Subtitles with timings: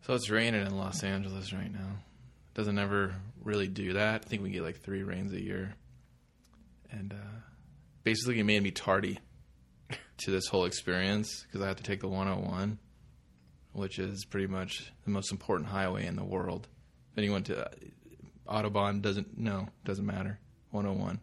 [0.00, 1.98] So it's raining in Los Angeles right now.
[2.54, 3.14] Doesn't ever
[3.44, 4.22] really do that.
[4.24, 5.74] I think we get like three rains a year.
[6.90, 7.38] And uh,
[8.04, 9.18] basically, it made me tardy
[10.18, 12.78] to this whole experience because I have to take the 101,
[13.72, 16.68] which is pretty much the most important highway in the world.
[17.12, 17.70] If anyone to uh,
[18.48, 20.38] Autobahn doesn't know, doesn't matter.
[20.70, 21.20] 101.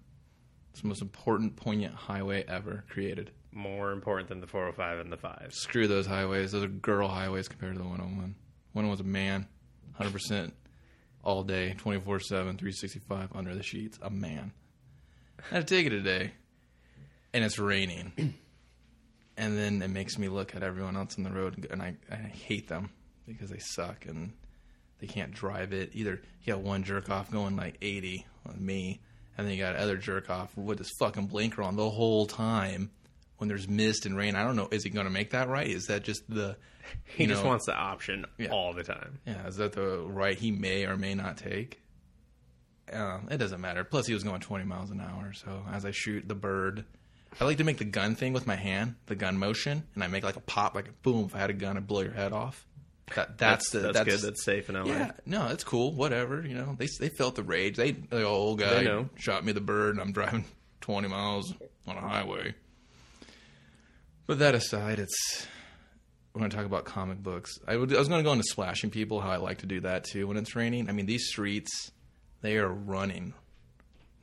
[0.71, 3.31] It's the most important, poignant highway ever created.
[3.51, 5.51] More important than the 405 and the 5.
[5.53, 6.51] Screw those highways.
[6.51, 8.35] Those are girl highways compared to the 101.
[8.75, 9.47] 101's a man,
[9.99, 10.51] 100%
[11.23, 13.97] all day, 24 7, 365 under the sheets.
[14.01, 14.51] A man.
[15.39, 16.33] I had to take it today,
[17.35, 18.13] and it's raining.
[19.37, 22.15] and then it makes me look at everyone else on the road, and I, I
[22.15, 22.89] hate them
[23.27, 24.31] because they suck and
[24.99, 25.89] they can't drive it.
[25.93, 29.01] Either you got one jerk off going like 80 on me,
[29.37, 32.89] and then you got other jerk off with this fucking blinker on the whole time
[33.37, 34.35] when there's mist and rain.
[34.37, 34.69] I don't know.
[34.71, 35.67] Is he going to make that right?
[35.67, 36.55] Is that just the.
[37.03, 38.51] He you just know- wants the option Yeah.
[38.51, 39.19] all the time.
[39.25, 41.81] Yeah, is that the right he may or may not take?
[42.93, 43.83] Um, it doesn't matter.
[43.83, 45.33] Plus, he was going 20 miles an hour.
[45.33, 46.85] So as I shoot the bird,
[47.39, 50.07] I like to make the gun thing with my hand, the gun motion, and I
[50.07, 51.25] make like a pop, like a boom.
[51.25, 52.65] If I had a gun, I'd blow your head off.
[53.15, 54.21] That, that's, the that's, that's good.
[54.21, 54.85] That's safe in LA.
[54.85, 55.93] yeah, no, that's cool.
[55.93, 56.75] Whatever, you know.
[56.77, 57.75] They they felt the rage.
[57.75, 60.45] They the old guy shot me the bird, and I'm driving
[60.81, 61.53] 20 miles
[61.87, 62.55] on a highway.
[64.27, 65.47] But that aside, it's
[66.33, 67.59] we're going to talk about comic books.
[67.65, 69.79] I, would, I was going to go into splashing people, how I like to do
[69.81, 70.89] that too when it's raining.
[70.89, 71.91] I mean, these streets,
[72.41, 73.33] they are running,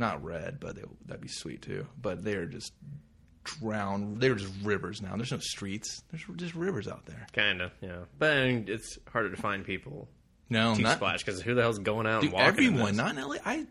[0.02, 1.86] not red, but they, that'd be sweet too.
[2.00, 2.72] But they are just
[3.44, 4.20] drowned.
[4.20, 5.16] They're just rivers now.
[5.16, 6.02] There's no streets.
[6.10, 7.26] There's just rivers out there.
[7.32, 8.00] Kind of, yeah.
[8.18, 10.08] But I mean, it's harder to find people
[10.50, 12.64] No, to not splash because who the hell's going out Dude, and walking?
[12.64, 12.96] in everyone, this?
[12.96, 13.36] not in LA.
[13.44, 13.66] I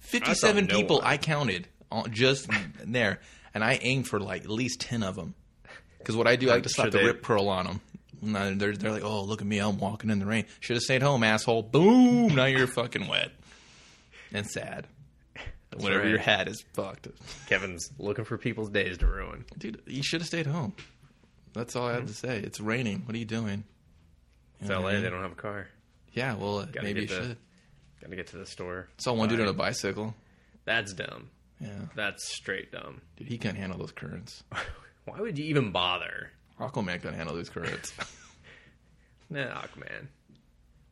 [0.00, 1.06] fifty-seven I no people one.
[1.06, 2.48] I counted on, just
[2.84, 3.20] there,
[3.54, 5.34] and I aimed for like at least ten of them.
[5.98, 7.80] Because what I do, I like to slap the they- rip curl on them.
[8.22, 9.58] They're, they're like, "Oh, look at me!
[9.58, 10.46] I'm walking in the rain.
[10.60, 12.34] Should have stayed home, asshole." Boom!
[12.34, 13.32] Now you're fucking wet
[14.32, 14.86] and sad.
[15.82, 16.10] Whatever right.
[16.10, 17.08] your hat is fucked,
[17.48, 19.44] Kevin's looking for people's days to ruin.
[19.58, 19.80] dude.
[19.86, 20.74] You should have stayed home.
[21.52, 22.38] That's all I have to say.
[22.38, 23.02] It's raining.
[23.06, 23.64] What are you doing?
[24.60, 24.88] It's You LA.
[24.88, 25.02] I mean?
[25.02, 25.68] They don't have a car.
[26.12, 27.36] Yeah, well, Gotta maybe you the- should.
[28.00, 28.88] Got to get to the store.
[28.98, 30.14] Saw one dude on a bicycle.
[30.64, 31.30] That's dumb.
[31.60, 33.00] Yeah, That's straight dumb.
[33.16, 34.42] dude, he can't handle those currents.
[35.04, 36.30] Why would you even bother?
[36.60, 37.92] Aquaman can't handle those currents.
[39.30, 40.06] Nah, Aquaman.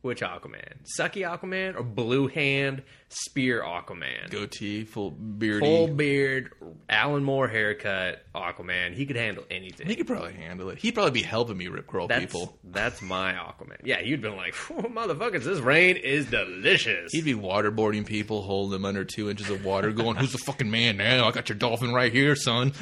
[0.03, 0.83] Which Aquaman?
[0.99, 4.29] Sucky Aquaman or Blue Hand Spear Aquaman?
[4.29, 6.51] Goatee, full beard, Full beard,
[6.89, 8.93] Alan Moore haircut Aquaman.
[8.93, 9.87] He could handle anything.
[9.87, 10.77] he could probably handle it.
[10.77, 12.59] He'd probably be helping me rip curl that's, people.
[12.65, 13.77] That's my Aquaman.
[13.85, 17.13] Yeah, you'd been like, motherfuckers, this rain is delicious.
[17.13, 20.69] He'd be waterboarding people, holding them under two inches of water, going, "Who's the fucking
[20.69, 21.29] man now?
[21.29, 22.73] I got your dolphin right here, son."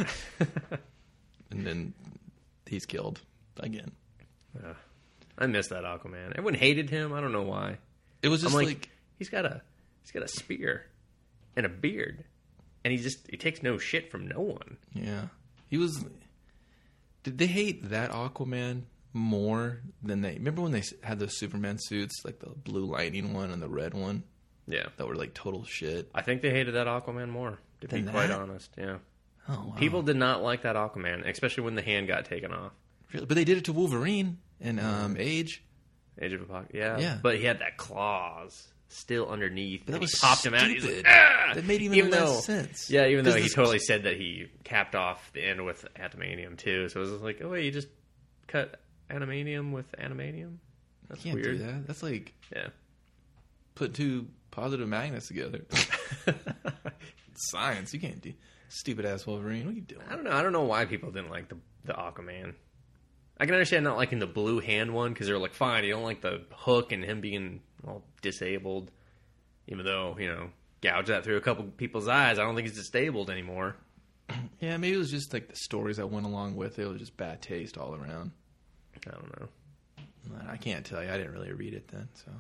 [1.52, 1.94] and then
[2.66, 3.22] he's killed
[3.60, 3.92] again.
[4.60, 4.74] Yeah.
[5.42, 6.30] I miss that Aquaman.
[6.32, 7.14] Everyone hated him.
[7.14, 7.78] I don't know why.
[8.22, 9.62] It was just like, like, he's got a
[10.04, 10.86] he's got a spear
[11.56, 12.24] and a beard,
[12.84, 14.78] and he just he takes no shit from no one.
[14.94, 15.26] yeah,
[15.68, 16.06] he was.
[17.24, 20.34] Did they hate that Aquaman more than they?
[20.34, 23.94] Remember when they had those Superman suits, like the blue lightning one and the red
[23.94, 24.24] one,
[24.68, 26.10] Yeah, that were like total shit?
[26.16, 27.60] I think they hated that Aquaman more.
[27.82, 28.40] To be Than quite that?
[28.40, 28.98] honest, yeah.
[29.50, 29.76] Oh, wow.
[29.78, 32.72] People did not like that Aquaman, especially when the hand got taken off.
[33.14, 33.26] Really?
[33.26, 35.64] But they did it to Wolverine and um, Age.
[36.22, 37.18] Age of Apocalypse, yeah, Yeah.
[37.22, 39.84] But he had that claws still underneath.
[39.86, 40.68] But that was he popped him out.
[40.68, 41.06] He's like, stupid.
[41.10, 41.52] ah!
[41.56, 42.90] That made even less sense.
[42.90, 46.90] Yeah, even though he totally said that he capped off the end with adamantium too.
[46.90, 47.88] So it was like, oh wait, you just
[48.48, 48.80] cut
[49.10, 50.58] adamantium with adamantium.
[51.10, 51.58] That's Can't weird.
[51.60, 51.88] do that.
[51.88, 52.68] That's like Yeah.
[53.76, 55.62] put two positive magnets together.
[57.36, 57.94] Science.
[57.94, 58.34] You can't do
[58.70, 59.66] stupid ass Wolverine.
[59.66, 60.02] What are you doing?
[60.10, 60.32] I don't know.
[60.32, 62.54] I don't know why people didn't like the the Aquaman.
[63.42, 66.04] I can understand not liking the blue hand one because they're like, fine, you don't
[66.04, 68.92] like the hook and him being all disabled,
[69.68, 70.52] even though you know
[70.82, 72.38] gouge that through a couple people's eyes.
[72.38, 73.76] I don't think he's disabled anymore.
[74.62, 76.84] Yeah, maybe it was just like the stories that went along with it.
[76.84, 78.30] It was just bad taste all around.
[79.08, 79.48] I don't know.
[80.48, 81.10] I can't tell you.
[81.10, 82.08] I didn't really read it then.
[82.14, 82.32] So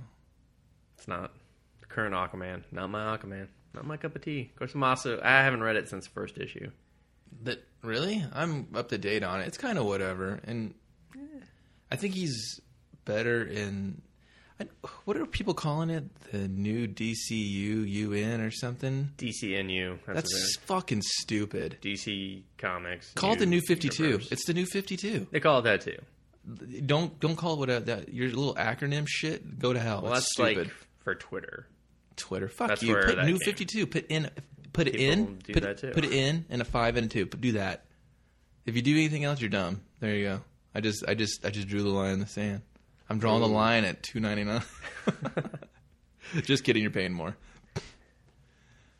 [0.98, 1.34] It's not
[1.80, 2.62] the current Aquaman.
[2.72, 3.48] Not my Aquaman.
[3.74, 4.52] Not my cup of tea.
[4.54, 6.70] Of course, I'm also I haven't read it since the first issue.
[7.44, 9.48] that really, I'm up to date on it.
[9.48, 10.76] It's kind of whatever, and
[11.92, 12.60] I think he's
[13.06, 14.02] better in.
[14.60, 14.68] I,
[15.06, 16.04] what are people calling it?
[16.32, 19.12] The new DCU UN or something?
[19.18, 19.98] DCNU.
[20.06, 21.78] That's, That's fucking stupid.
[21.82, 23.12] DC Comics.
[23.14, 24.20] Call it the new Fifty Two.
[24.32, 25.28] It's the new Fifty Two.
[25.32, 25.98] They call it that too.
[26.86, 29.60] Don't don't call it what a, that your little acronym shit.
[29.60, 30.02] Go to hell.
[30.02, 30.58] Well, that's stupid.
[30.58, 31.68] like for Twitter.
[32.16, 32.48] Twitter.
[32.48, 32.96] Fuck That's you.
[32.96, 33.38] Put new.
[33.38, 33.88] Fifty Two.
[33.88, 34.30] Put in.
[34.74, 35.40] Put it in.
[35.40, 35.92] do put, that too.
[35.92, 37.26] put it in and a five and a two.
[37.26, 37.86] Do that.
[38.66, 39.82] If you do anything else, you're dumb.
[40.00, 40.42] There you go.
[40.74, 42.62] I just I just I just drew the line in the sand.
[43.10, 44.64] I'm drawing the line at two ninety nine.
[46.44, 46.82] just kidding.
[46.82, 47.36] You're paying more.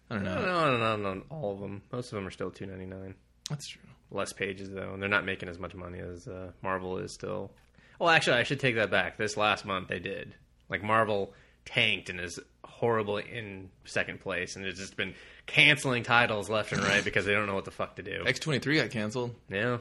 [0.10, 0.36] I don't know.
[0.42, 1.82] No, no, no, no, all of them.
[1.92, 3.16] Most of them are still two ninety nine.
[3.50, 3.82] That's true.
[4.12, 7.52] Less pages though, and they're not making as much money as uh, Marvel is still.
[8.00, 9.18] Well, actually, I should take that back.
[9.18, 10.34] This last month they did.
[10.70, 11.34] Like Marvel
[11.64, 15.14] tanked and is horrible in second place, and it's just been
[15.46, 18.24] canceling titles left and right because they don't know what the fuck to do.
[18.26, 19.34] X twenty three got canceled.
[19.50, 19.80] Yeah, Who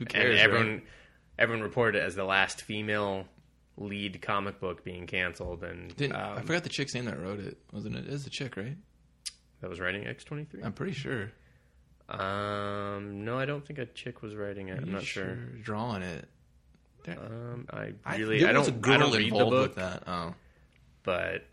[0.00, 0.38] and cares?
[0.38, 0.84] everyone right?
[1.38, 3.26] Everyone reported it as the last female
[3.76, 7.58] lead comic book being canceled, and um, I forgot the chick's name that wrote it.
[7.72, 8.08] Wasn't it?
[8.24, 8.76] The chick, right?
[9.60, 10.62] that was writing X twenty three.
[10.62, 11.30] I'm pretty sure.
[12.08, 14.78] Um, no, I don't think a chick was writing it.
[14.78, 15.36] Are I'm not sure.
[15.62, 16.28] Drawing it.
[17.08, 20.02] Um, I I- really, there I, don't, I don't read the book, with that.
[20.06, 20.34] Oh,
[21.04, 21.44] but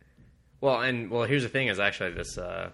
[0.62, 2.70] well, and well, here's the thing: is actually this uh,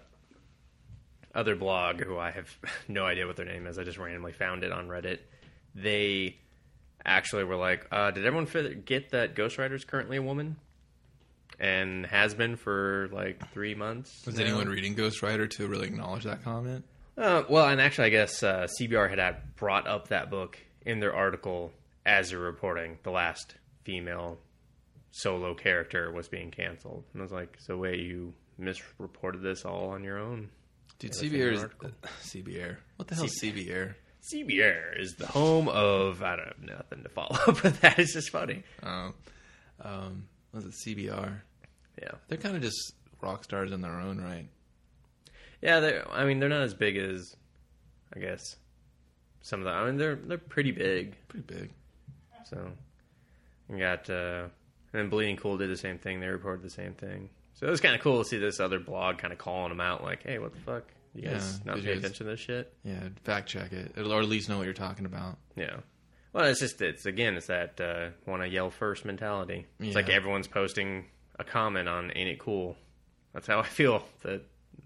[1.34, 2.48] other blog who I have
[2.88, 3.78] no idea what their name is.
[3.78, 5.18] I just randomly found it on Reddit.
[5.74, 6.36] They
[7.04, 10.56] actually we were like, uh, "Did everyone forget that Ghost Rider is currently a woman?"
[11.58, 14.24] And has been for like three months.
[14.24, 14.44] was now.
[14.44, 16.84] anyone reading Ghost Rider to really acknowledge that comment?
[17.18, 21.14] Uh, well, and actually, I guess uh, CBR had, brought up that book in their
[21.14, 21.70] article
[22.06, 24.38] as they're reporting the last female
[25.10, 27.04] solo character was being canceled.
[27.12, 30.48] And I was like, so wait, you misreported this all on your own?
[30.98, 31.64] Dude, CBR is.
[32.22, 32.76] CBR.
[32.96, 33.94] What the hell is CBR?
[34.22, 37.98] CBR is the home of I don't have nothing to follow up with that.
[37.98, 38.62] It's just funny.
[38.82, 39.12] Oh,
[39.82, 41.40] um, was it CBR?
[42.00, 44.46] Yeah, They're kind of just rock stars in their own right.
[45.60, 45.80] yeah.
[45.80, 47.34] They're, I mean, they're not as big as
[48.14, 48.42] I guess
[49.42, 49.70] some of the.
[49.72, 51.16] I mean, they're they're pretty big.
[51.28, 51.70] Pretty big.
[52.44, 52.70] So
[53.68, 54.44] we got uh
[54.92, 56.20] and then Bleeding Cool did the same thing.
[56.20, 57.30] They reported the same thing.
[57.54, 59.80] So it was kind of cool to see this other blog kind of calling them
[59.80, 60.84] out, like, "Hey, what the fuck?
[61.14, 64.28] You guys Yeah, not pay attention to this shit?" Yeah, fact check it, or at
[64.28, 65.38] least know what you're talking about.
[65.56, 65.76] Yeah.
[66.32, 69.66] Well, it's just it's again it's that uh, want to yell first mentality.
[69.80, 71.06] It's like everyone's posting
[71.38, 72.76] a comment on "Ain't it cool?"
[73.32, 74.04] That's how I feel.
[74.22, 74.42] That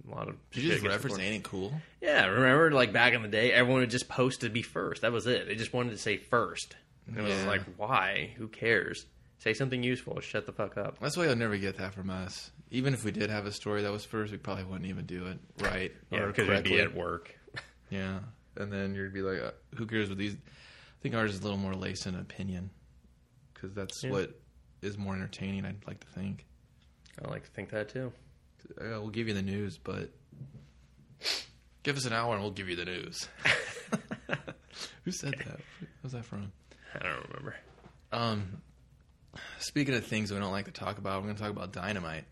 [0.07, 1.19] a lot of Did you just reference.
[1.19, 1.73] Ain't It Cool?
[2.01, 5.03] Yeah, remember like back in the day, everyone would just post to be first.
[5.03, 5.47] That was it.
[5.47, 6.77] They just wanted to say first.
[7.07, 7.47] And it was Yeah.
[7.47, 8.31] like, why?
[8.37, 9.05] Who cares?
[9.39, 10.21] Say something useful.
[10.21, 10.99] Shut the fuck up.
[11.01, 12.51] That's why you'll never get that from us.
[12.71, 15.27] Even if we did have a story that was first, we probably wouldn't even do
[15.27, 17.35] it right Yeah, or because we'd be at work.
[17.91, 18.21] Yeah,
[18.57, 21.43] and then you'd be like, uh, "Who cares with these?" I think ours is a
[21.45, 22.71] little more laced in opinion,
[23.53, 24.11] because that's Yeah.
[24.11, 24.41] what
[24.83, 25.65] is more entertaining.
[25.65, 26.47] I'd like to think.
[27.25, 28.13] I like to think that too.
[28.81, 30.11] Uh, we'll give you the news, but
[31.85, 33.29] give us an hour and we'll give you the news.
[35.05, 35.61] Who said that?
[36.01, 36.51] Where's that from?
[36.95, 37.55] I don't remember.
[38.11, 38.63] Um,
[39.59, 42.25] speaking of things we don't like to talk about, we're going to talk about dynamite.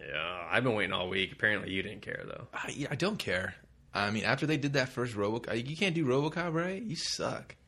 [0.00, 1.32] Yeah, I've been waiting all week.
[1.32, 2.46] Apparently, you didn't care though.
[2.54, 3.54] I, yeah, I don't care.
[3.92, 6.82] I mean, after they did that first RoboCop, you can't do RoboCop, right?
[6.82, 7.56] You suck.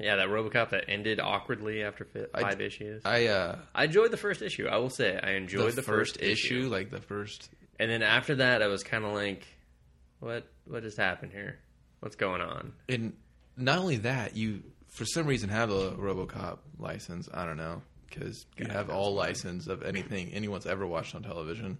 [0.00, 3.02] Yeah, that RoboCop that ended awkwardly after fi- I- five issues.
[3.04, 4.66] I uh, I enjoyed the first issue.
[4.68, 7.50] I will say, I enjoyed the, first, issue, like the first.
[7.78, 9.46] and then after that, I was kind of like,
[10.20, 10.46] "What?
[10.64, 11.58] What just happened here?
[12.00, 13.12] What's going on?" And
[13.58, 17.28] not only that, you for some reason have a RoboCop license.
[17.34, 17.82] I don't know
[18.18, 21.78] because you have all license of anything anyone's ever watched on television,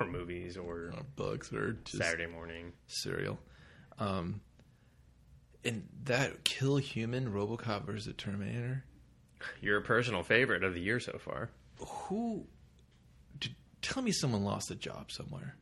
[0.00, 2.72] Or movies, or or books, or just Saturday morning.
[2.86, 3.38] cereal.
[3.98, 4.40] Um,
[5.64, 8.84] and that kill human RoboCop versus Terminator.
[9.60, 11.50] Your personal favorite of the year so far.
[11.78, 12.46] Who?
[13.38, 15.56] d- Tell me someone lost a job somewhere.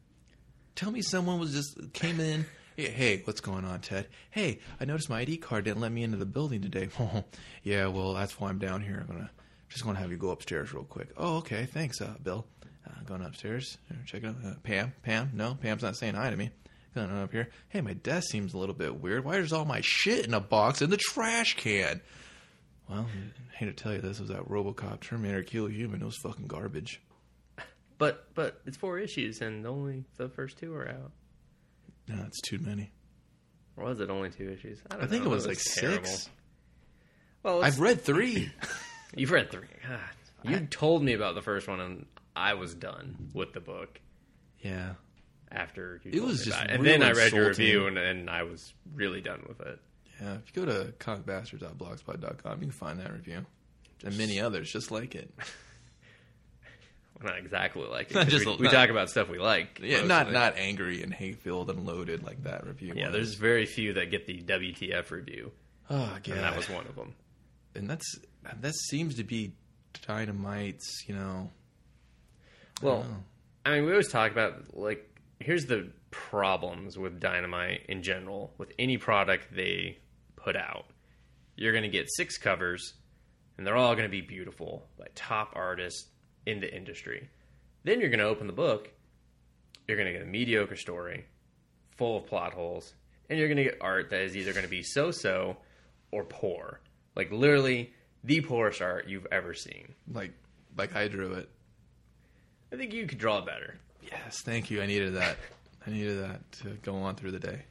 [0.76, 2.46] Tell me someone was just came in.
[2.76, 4.08] Hey, hey, what's going on, Ted?
[4.30, 6.88] Hey, I noticed my ID card didn't let me into the building today.
[7.62, 8.98] yeah, well, that's why I'm down here.
[9.00, 9.30] I'm gonna
[9.72, 11.08] just gonna have you go upstairs real quick.
[11.16, 12.46] Oh, okay, thanks, uh, Bill.
[12.86, 14.36] Uh, going upstairs, check it out.
[14.44, 16.50] Uh, Pam, Pam, no, Pam's not saying hi to me.
[16.94, 17.48] Going up here.
[17.70, 19.24] Hey, my desk seems a little bit weird.
[19.24, 22.02] Why is all my shit in a box in the trash can?
[22.88, 23.06] Well,
[23.50, 26.02] I hate to tell you this, was that RoboCop Terminator Kill Human.
[26.02, 27.00] It was fucking garbage.
[27.96, 31.12] But but it's four issues, and only the first two are out.
[32.08, 32.92] No, it's too many.
[33.76, 34.80] Or was it only two issues?
[34.90, 35.30] I, don't I think know.
[35.30, 36.04] it was like terrible.
[36.04, 36.28] six.
[37.42, 38.50] Well, I've read three.
[39.14, 39.68] You've read three.
[39.86, 39.98] God.
[40.44, 44.00] You told me about the first one, and I was done with the book
[44.60, 44.94] yeah.
[45.52, 46.10] after you.
[46.10, 46.74] It told was me just about it.
[46.74, 49.78] and then I read your review, and, and I was really done with it.
[50.20, 50.34] Yeah.
[50.34, 53.46] If you go to comicbastards.blogspot.com, you can find that review.
[54.04, 55.32] And many others just like it.
[57.22, 58.14] not exactly like it.
[58.14, 59.78] Not just we, a- we talk about stuff we like.
[59.80, 60.08] Yeah, mostly.
[60.08, 62.94] not not angry and hate filled and loaded like that review.
[62.96, 63.12] Yeah, was.
[63.14, 65.52] there's very few that get the WTF review,
[65.90, 67.14] oh god, and that was one of them.
[67.74, 68.18] and that's
[68.60, 69.52] that seems to be
[70.06, 71.04] dynamite's.
[71.06, 71.50] You know,
[72.82, 73.16] Well, Oh.
[73.64, 75.08] I mean, we always talk about like
[75.38, 79.98] here's the problems with Dynamite in general with any product they
[80.36, 80.86] put out.
[81.56, 82.94] You're going to get six covers,
[83.56, 86.08] and they're all going to be beautiful by top artists
[86.46, 87.28] in the industry.
[87.84, 88.90] Then you're going to open the book.
[89.86, 91.24] You're going to get a mediocre story,
[91.96, 92.94] full of plot holes,
[93.28, 95.56] and you're going to get art that is either going to be so-so
[96.10, 96.80] or poor.
[97.16, 97.92] Like literally
[98.24, 99.94] the poorest art you've ever seen.
[100.12, 100.32] like
[100.76, 101.48] like I drew it.
[102.72, 103.76] I think you could draw better.
[104.02, 104.80] Yes, thank you.
[104.82, 105.36] I needed that.
[105.86, 107.62] I needed that to go on through the day.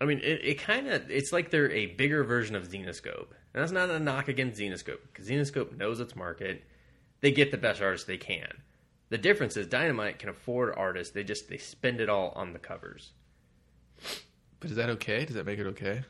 [0.00, 3.62] I mean, it, it kind of it's like they're a bigger version of Zenescope, and
[3.62, 6.64] that's not a knock against Zenescope because Zenescope knows its market.
[7.20, 8.48] They get the best artists they can.
[9.10, 11.14] The difference is Dynamite can afford artists.
[11.14, 13.12] They just they spend it all on the covers.
[14.58, 15.24] But is that okay?
[15.24, 16.02] Does that make it okay?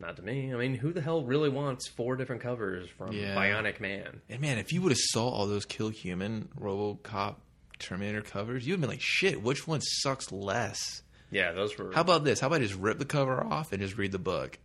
[0.00, 0.52] Not to me.
[0.52, 3.34] I mean, who the hell really wants four different covers from Yeah.
[3.36, 4.22] Bionic Man?
[4.30, 7.36] And man, if you would have saw all those Kill Human, RoboCop,
[7.78, 11.02] Terminator covers, you'd have been like, shit, which one sucks less?
[11.30, 11.92] Yeah, those were.
[11.92, 12.40] How about this?
[12.40, 14.58] How about I just rip the cover off and just read the book?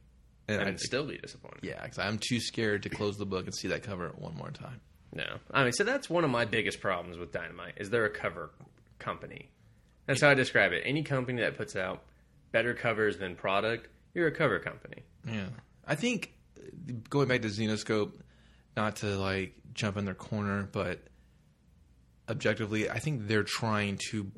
[0.48, 1.60] And and I'd still be disappointed.
[1.63, 4.51] yeah, because I'm too scared to close the book and see that cover one more
[4.51, 4.80] time.
[5.13, 8.10] No, I mean, so that's one of my biggest problems with Dynamite is they're a
[8.10, 8.51] cover
[9.00, 9.50] company.
[10.08, 10.84] That's how I describe it.
[10.86, 12.04] Any company that puts out
[12.51, 15.03] better covers than product, you're a cover company.
[15.27, 15.48] Yeah,
[15.88, 18.13] I think uh, going back to Zenescope,
[18.75, 21.01] not to like jump in their corner, but
[22.29, 24.31] objectively, I think they're trying to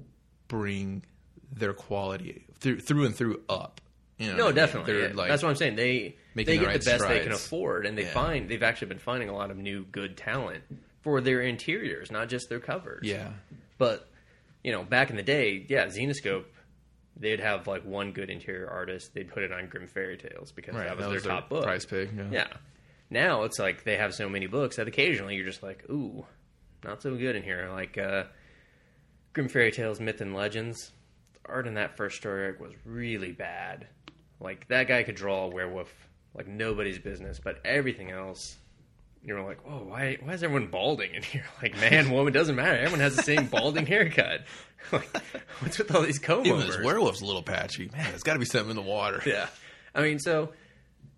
[0.48, 1.03] bring
[1.51, 3.81] their quality through through and through up.
[4.17, 5.00] You know No, definitely.
[5.00, 5.75] Yeah, like That's what I'm saying.
[5.75, 8.12] They they the get right the best they can afford, and they Yeah.
[8.13, 10.63] find they've actually been finding a lot of new good talent
[11.01, 13.07] for their interiors, not just their covers.
[13.07, 13.29] yeah,
[13.77, 14.10] But
[14.63, 16.46] you know, back in the day, yeah, Zenescope,
[17.19, 19.13] they'd have like one good interior artist.
[19.13, 20.88] They'd put it on Grimm Fairy Tales because right.
[20.88, 21.63] that was that their was their top book.
[21.63, 22.12] price pig.
[22.15, 22.27] Yeah.
[22.31, 22.47] Yeah.
[23.09, 26.25] Now it's like they have so many books that occasionally you're just like, ooh,
[26.83, 27.69] not so good in here.
[27.71, 28.25] Like uh,
[29.33, 30.91] Grimm Fairy Tales, Myth and Legends.
[31.33, 33.88] The art in that first story arc was really bad.
[34.39, 35.91] Like that guy could draw a werewolf
[36.36, 38.57] like nobody's business, but everything else,
[39.24, 41.45] you're like, whoa, why why is everyone balding in here?
[41.62, 42.77] Like man, woman doesn't matter.
[42.77, 44.41] Everyone has the same balding haircut.
[44.91, 45.07] like,
[45.60, 47.89] what's with all these comb Even this werewolf's a little patchy.
[47.91, 49.22] Man, there's got to be something in the water.
[49.25, 49.48] Yeah,
[49.96, 50.51] I mean, so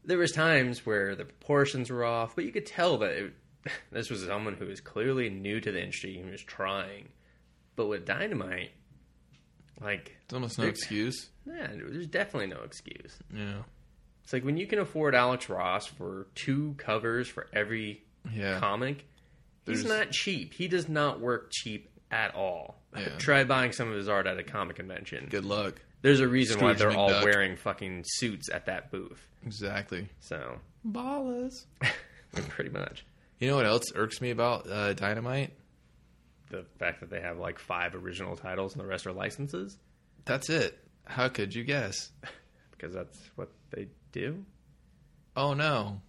[0.05, 3.33] there was times where the proportions were off, but you could tell that it,
[3.91, 7.09] this was someone who was clearly new to the industry and was trying.
[7.75, 8.71] But with Dynamite,
[9.81, 11.29] like, it's almost no excuse.
[11.45, 13.17] yeah, there's definitely no excuse.
[13.33, 13.61] Yeah.
[14.23, 18.59] It's like when you can afford Alex Ross for two covers for every Yeah.
[18.59, 19.05] comic,
[19.65, 20.53] he's There's- not cheap.
[20.53, 22.78] He does not work cheap at all.
[22.97, 23.09] Yeah.
[23.17, 25.27] Try buying some of his art at a comic convention.
[25.29, 25.81] Good luck.
[26.01, 27.23] There's a reason why they're all McDuck.
[27.23, 29.27] wearing fucking suits at that booth.
[29.45, 30.07] Exactly.
[30.21, 31.65] So, Ballers.
[32.49, 33.05] pretty much.
[33.39, 35.53] You know what else irks me about uh, Dynamite?
[36.49, 39.77] the fact that they have like five original titles and the rest are licenses
[40.25, 40.79] That's it.
[41.05, 42.11] How could you guess?
[42.71, 44.43] because that's what they do.
[45.35, 46.01] Oh no.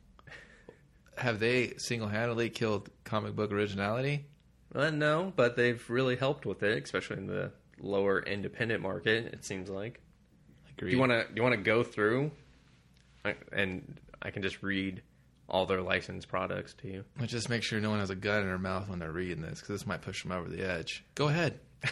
[1.18, 4.24] Have they single handedly killed comic book originality?
[4.74, 9.26] Uh, no, but they've really helped with it, especially in the lower independent market.
[9.26, 10.00] It seems like.
[10.76, 10.90] Agreed.
[10.90, 11.24] Do you want to?
[11.24, 12.30] Do you want to go through,
[13.52, 15.02] and I can just read
[15.48, 17.04] all their licensed products to you.
[17.18, 19.42] But just make sure no one has a gun in their mouth when they're reading
[19.42, 21.04] this, because this might push them over the edge.
[21.14, 21.58] Go ahead.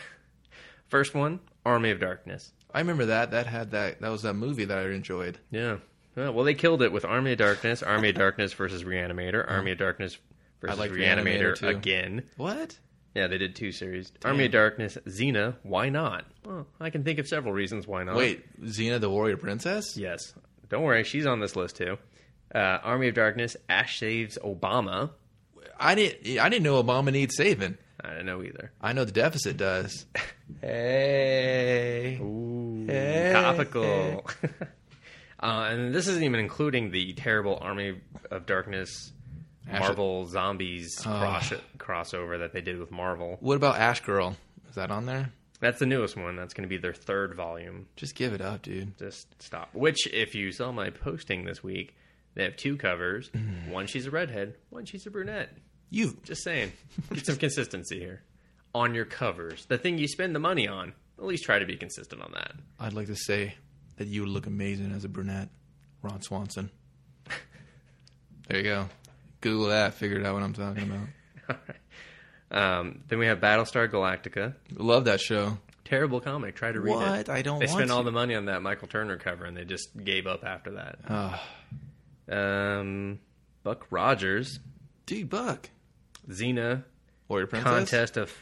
[0.88, 2.52] First one, Army of Darkness.
[2.73, 3.32] I remember that.
[3.32, 4.00] That had that.
[4.00, 5.38] That was that movie that I enjoyed.
[5.50, 5.78] Yeah.
[6.16, 9.73] Yeah, well, they killed it with Army of Darkness, Army of Darkness versus Reanimator, Army
[9.73, 10.18] of Darkness
[10.60, 12.22] versus like Reanimator, Reanimator, again.
[12.36, 12.78] What?
[13.14, 14.12] Yeah, they did two series.
[14.24, 16.24] Army of Darkness, Xena, why not?
[16.44, 18.16] Well, I can think of several reasons why not.
[18.16, 19.96] Wait, Xena the Warrior Princess?
[19.96, 20.34] Yes.
[20.68, 21.96] Don't worry, she's on this list too.
[22.54, 25.10] Uh, Army of Darkness, Ash saves Obama.
[25.80, 26.38] I didn't.
[26.38, 27.78] I didn't know Obama needs saving.
[28.02, 28.72] I don't know either.
[28.80, 30.06] I know the deficit does.
[30.60, 32.18] hey.
[32.20, 33.30] Ooh, Hey.
[33.34, 34.24] topical.
[35.40, 38.00] uh, and this isn't even including the terrible Army
[38.30, 39.12] of Darkness
[39.68, 41.10] Ash- Marvel Zombies Oh.
[41.18, 43.37] cross- crossover that they did with Marvel.
[43.40, 44.37] What about Ash Girl?
[44.68, 45.32] Is that on there?
[45.60, 46.37] That's the newest one.
[46.37, 47.87] That's going to be their third volume.
[47.96, 48.96] Just give it up, dude.
[48.98, 49.70] Just stop.
[49.75, 51.96] Which, if you saw my posting this week,
[52.34, 53.30] they have two covers.
[53.30, 53.70] Mm-hmm.
[53.72, 55.50] One she's a redhead, one she's a brunette.
[55.90, 56.16] You.
[56.22, 56.72] Just saying.
[57.12, 58.22] Get some consistency here.
[58.75, 59.64] On your covers.
[59.66, 62.52] The thing you spend the money on, at least try to be consistent on that.
[62.78, 63.54] I'd like to say
[63.96, 65.48] that you would look amazing as a brunette,
[66.02, 66.70] Ron Swanson.
[68.48, 68.88] there you go.
[69.40, 69.95] Google that.
[69.95, 70.85] Figured out what I'm talking
[71.47, 71.59] about.
[72.50, 74.54] Um, then we have Battlestar Galactica.
[74.73, 75.59] Love that show.
[75.85, 76.54] Terrible comic.
[76.57, 76.97] Try to read it.
[76.97, 77.28] What?
[77.28, 78.04] I don't They want spent all to.
[78.07, 80.99] the money on that Michael Turner cover, and they just gave up after that.
[81.09, 81.47] Ah,
[82.30, 83.18] Um,
[83.64, 84.61] Buck Rogers,
[85.04, 85.68] dude, Buck.
[86.28, 86.85] Xena,
[87.28, 87.71] Warrior Princess.
[87.71, 88.33] Contest of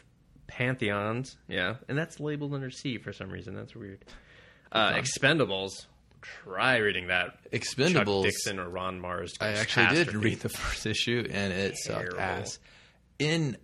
[0.47, 1.35] Pantheons.
[1.49, 3.55] Yeah, and that's labeled under C for some reason.
[3.55, 4.05] That's weird.
[4.71, 5.85] Uh, Expendables.
[6.43, 7.37] Try reading that.
[7.51, 8.23] Expendables.
[8.23, 8.31] Chuck.
[8.31, 9.31] Dixon or Ron Marz.
[9.41, 12.19] I actually did read the first issue, and it sucked Terrible.
[12.19, 12.59] ass.
[13.19, 13.57] In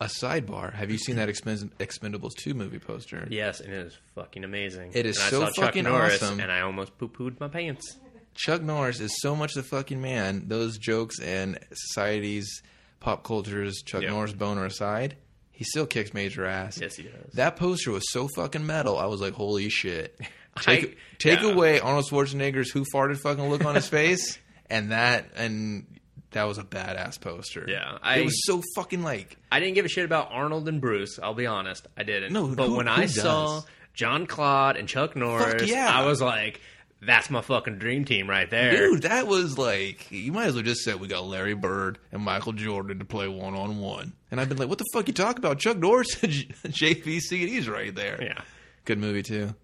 [0.00, 3.26] a sidebar, have you seen that Expend- Expendables two movie poster?
[3.30, 4.90] Yes, and it is fucking amazing.
[4.94, 6.40] It is and I so saw Chuck fucking Norris, awesome.
[6.40, 7.98] and I almost poo pooed my pants.
[8.34, 10.48] Chuck Norris is so much the fucking man.
[10.48, 12.62] Those jokes and society's
[13.00, 14.10] pop culture's Chuck Yeah.
[14.10, 15.16] Norris boner aside,
[15.52, 16.80] he still kicks major ass.
[16.80, 17.32] Yes, he does.
[17.34, 18.98] That poster was so fucking metal.
[18.98, 20.18] I was like, holy shit.
[20.56, 21.50] I- Take take yeah.
[21.52, 24.38] away Arnold Schwarzenegger's who farted fucking look on his face,
[24.70, 25.86] and that and
[26.32, 27.64] that was a badass poster.
[27.68, 30.80] Yeah, I- it was so fucking like I didn't give a shit about Arnold and
[30.80, 31.18] Bruce.
[31.22, 32.32] I'll be honest, I didn't.
[32.32, 33.14] No, but who- when who I does?
[33.20, 33.62] saw
[33.94, 35.88] John Claude and Chuck Norris, yeah.
[35.88, 36.60] I was like,
[37.00, 40.62] "That's my fucking dream team right there." dude, that was like you might as well
[40.64, 44.12] just say we got Larry Bird and Michael Jordan to play one on one.
[44.30, 45.60] And I've been like, what the fuck you talk about?
[45.60, 48.18] Chuck Norris and he's right there.
[48.20, 48.40] Yeah.
[48.84, 49.54] Good movie too.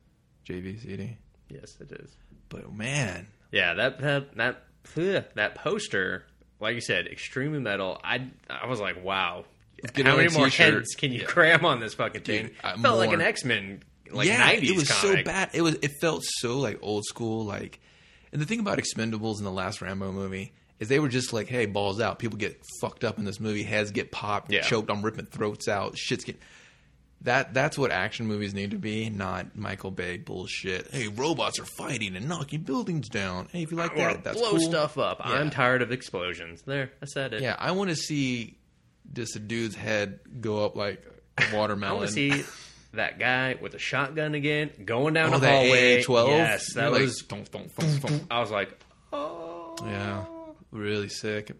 [0.51, 1.17] JVCD.
[1.49, 2.17] Yes, it is.
[2.49, 4.63] But man, Yeah, that that that
[4.97, 6.25] ugh, that poster,
[6.61, 8.01] like you said, extremely metal.
[8.03, 9.45] I I was like, wow.
[9.95, 12.47] get How many more heads can you cram on this fucking thing?
[12.47, 15.19] Dude, uh, Felt like an X Men like yeah, 90s it was comic.
[15.19, 15.51] so bad.
[15.55, 15.75] It was.
[15.83, 17.45] It felt so like old school.
[17.45, 17.81] Like,
[18.33, 21.47] and the thing about Expendables in the last Rambo movie is they were just like,
[21.47, 22.19] hey, balls out.
[22.19, 23.63] People get fucked up in this movie.
[23.63, 24.63] Heads get popped, Yeah.
[24.63, 24.91] choked.
[24.91, 25.97] I'm ripping throats out.
[25.97, 26.39] Shit's get.
[27.23, 30.89] That that's what action movies need to be, not Michael Bay bullshit.
[30.91, 33.49] Hey, robots are fighting and knocking buildings down.
[33.53, 34.61] Hey, if you like I that, that's blow cool.
[34.61, 35.21] stuff up.
[35.25, 35.33] Yeah.
[35.33, 36.63] I'm tired of explosions.
[36.63, 37.43] There, I said it.
[37.43, 38.57] Yeah, I want to see
[39.13, 41.05] just a dude's head go up like
[41.37, 41.93] a watermelon.
[41.93, 42.45] I want to see
[42.95, 46.03] that guy with a shotgun again going down oh, the hallway.
[46.03, 46.29] AA-12?
[46.29, 47.19] Yes, that You're like, was.
[47.29, 48.79] "Dunk, dunk, dunk, dunk." I was like,
[49.13, 49.77] oh.
[49.83, 50.25] Yeah,
[50.71, 51.53] really sick.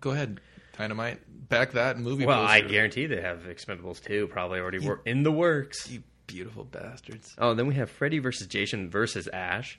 [0.00, 0.40] Go ahead,
[0.76, 1.20] Dynamite.
[1.48, 2.24] Back that movie.
[2.26, 5.90] Well, I guarantee they have Expendables 2 probably already were in the works.
[5.90, 7.34] You beautiful bastards.
[7.38, 9.78] Oh, then we have Freddy versus Jason versus Ash.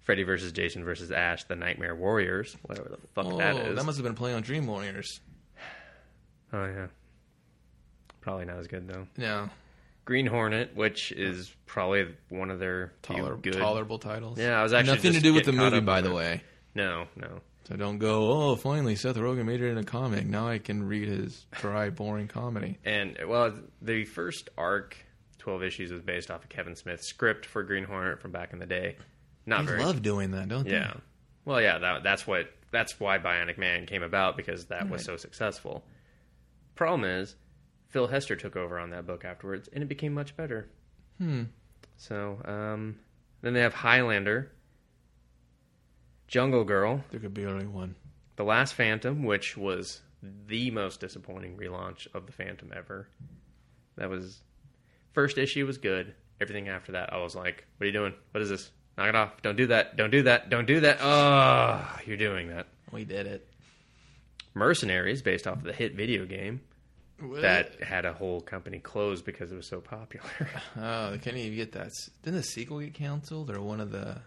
[0.00, 3.76] Freddy versus Jason versus Ash, the Nightmare Warriors, whatever the fuck Oh, that is.
[3.76, 5.20] that must have been playing on Dream Warriors.
[6.52, 6.86] oh yeah,
[8.20, 9.06] probably not as good though.
[9.16, 9.48] Yeah,
[10.04, 13.54] Green Hornet, which is probably one of their Toler- good.
[13.54, 14.38] tolerable titles.
[14.38, 16.42] Yeah, I was actually nothing to do with the movie, by the way.
[16.74, 17.40] No, no.
[17.68, 18.30] So don't go.
[18.32, 20.26] Oh, finally, Seth Rogen made it in a comic.
[20.26, 22.78] Now I can read his dry, boring comedy.
[22.84, 24.96] And well, the first arc,
[25.38, 28.58] twelve issues, was based off of Kevin Smith's script for Green Hornet from back in
[28.58, 28.96] the day.
[29.46, 29.84] Not They very.
[29.84, 30.72] love doing that, don't they?
[30.72, 30.94] Yeah.
[31.44, 31.78] Well, yeah.
[31.78, 32.46] That, that's what.
[32.72, 35.84] That's why Bionic Man came about because that was so successful.
[36.74, 37.36] Problem is,
[37.88, 40.70] Phil Hester took over on that book afterwards, and it became much better.
[41.18, 41.42] Hmm.
[41.98, 42.96] So, um,
[43.42, 44.50] then they have Highlander,
[46.32, 47.94] Jungle Girl, There could be only one.
[48.36, 50.00] The Last Phantom, which was
[50.46, 53.06] the most disappointing relaunch of the Phantom ever.
[53.96, 54.40] That was
[55.12, 56.14] first issue was good.
[56.40, 58.14] Everything after that, I was like, "What are you doing?
[58.30, 58.70] What is this?
[58.96, 59.42] Knock it off!
[59.42, 59.98] Don't do that!
[59.98, 60.48] Don't do that!
[60.48, 61.00] Don't do that!
[61.02, 63.46] Oh, you're doing that." We did it.
[64.54, 66.62] Mercenaries, based off of the hit video game,
[67.42, 70.30] that had a whole company closed because it was so popular.
[70.78, 71.90] Oh, they can't even get that.
[72.22, 74.22] Didn't the sequel get canceled or one of the?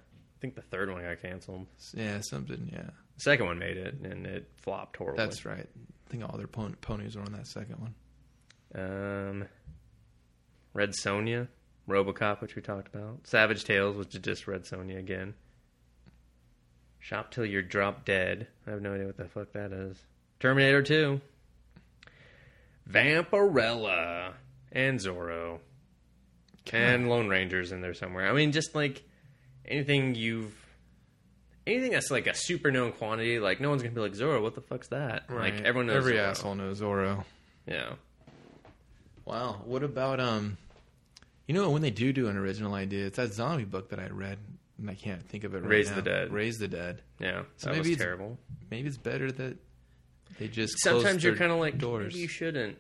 [0.46, 1.66] I think the third one got canceled.
[1.96, 2.70] Yeah, something.
[2.72, 2.84] Yeah,
[3.16, 5.26] The second one made it, and it flopped horribly.
[5.26, 5.68] that's right.
[5.76, 7.96] I think all their pon- ponies were on that second one.
[8.76, 9.46] Um,
[10.76, 11.48] Red Sonja,
[11.90, 13.22] RoboCop, which we talked about.
[13.26, 15.34] Savage Tales, which is just Red Sonja again.
[17.00, 18.46] Shop till you're drop dead.
[18.68, 19.98] I have no idea what the fuck that is.
[20.40, 21.22] Terminator 2.
[22.88, 24.34] Vampirella
[24.72, 25.58] and Zorro.
[26.72, 28.30] And Lone Ranger's in there somewhere.
[28.30, 29.02] I mean, just like
[29.68, 30.54] anything you've.
[31.68, 34.54] Anything that's like a super known quantity, like no one's gonna be like Zoro, What
[34.56, 35.24] the fuck's that?
[35.30, 35.98] Like everyone knows.
[35.98, 36.28] Every Zorro.
[36.28, 37.24] asshole knows Zorro.
[37.68, 37.94] Yeah.
[39.26, 39.62] Wow.
[39.66, 40.58] What about um?
[41.48, 44.08] You know when they do do an original idea, it's that zombie book that I
[44.08, 44.40] read,
[44.80, 45.96] and I can't think of it right Raise now.
[45.98, 46.32] the Dead.
[46.34, 47.02] Raise the Dead.
[47.20, 48.38] Yeah, So maybe was it's- terrible.
[48.72, 49.58] Maybe it's better that
[50.40, 52.14] they just Sometimes close you're kind of like, doors.
[52.14, 52.78] maybe you shouldn't.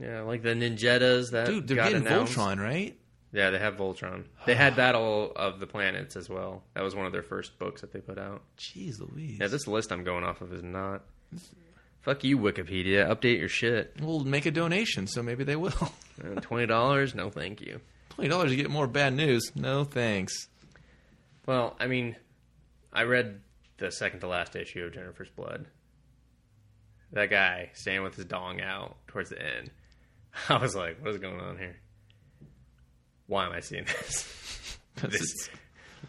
[0.00, 2.36] Yeah, like the Ninjettes that Dude, they're getting announced.
[2.36, 2.96] Voltron, right?
[3.36, 4.24] Yeah, they have Voltron.
[4.46, 6.62] They had Battle of the Planets as well.
[6.72, 8.42] That was one of their first books that they put out.
[8.56, 9.36] Jeez Louise.
[9.38, 11.02] Yeah, this list I'm going off of is not.
[12.00, 13.06] Fuck you, Wikipedia.
[13.06, 13.94] Update your shit.
[14.00, 15.72] We'll make a donation, so maybe they will.
[16.18, 17.14] Uh, Twenty dollars?
[17.14, 17.78] No, thank you.
[18.08, 19.52] Twenty dollars to get more bad news.
[19.54, 20.32] No thanks.
[21.44, 22.16] Well, I mean,
[22.90, 23.42] I read
[23.76, 25.66] the second to last issue of Jennifer's Blood.
[27.12, 29.70] That guy standing with his dong out towards the end.
[30.48, 31.76] I was like, what is going on here?
[33.26, 34.78] Why am I seeing this?
[34.96, 35.48] this,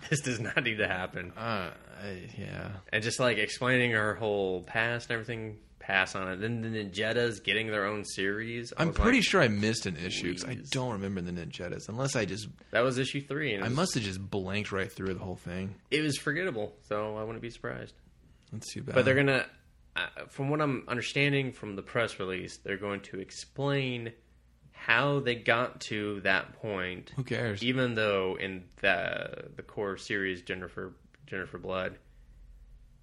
[0.09, 1.33] this does not need to happen.
[1.35, 2.69] uh, I, yeah.
[2.93, 6.41] And just like explaining her whole past and everything, pass on it.
[6.41, 8.73] Then the Ninjettes getting their own series.
[8.77, 11.89] I I'm pretty like, sure I missed an issue because I don't remember the Ninjettes
[11.89, 13.57] unless I just that was issue three.
[13.57, 15.75] I was, must have just blanked right through the whole thing.
[15.89, 17.93] It was forgettable, so I wouldn't be surprised.
[18.51, 18.95] That's too bad.
[18.95, 19.45] But they're gonna,
[19.95, 24.11] uh, from what I'm understanding from the press release, they're going to explain
[24.77, 27.11] how they got to that point.
[27.15, 27.63] Who cares?
[27.63, 30.93] Even though in the the core series, Jennifer
[31.25, 31.97] Jennifer Blood,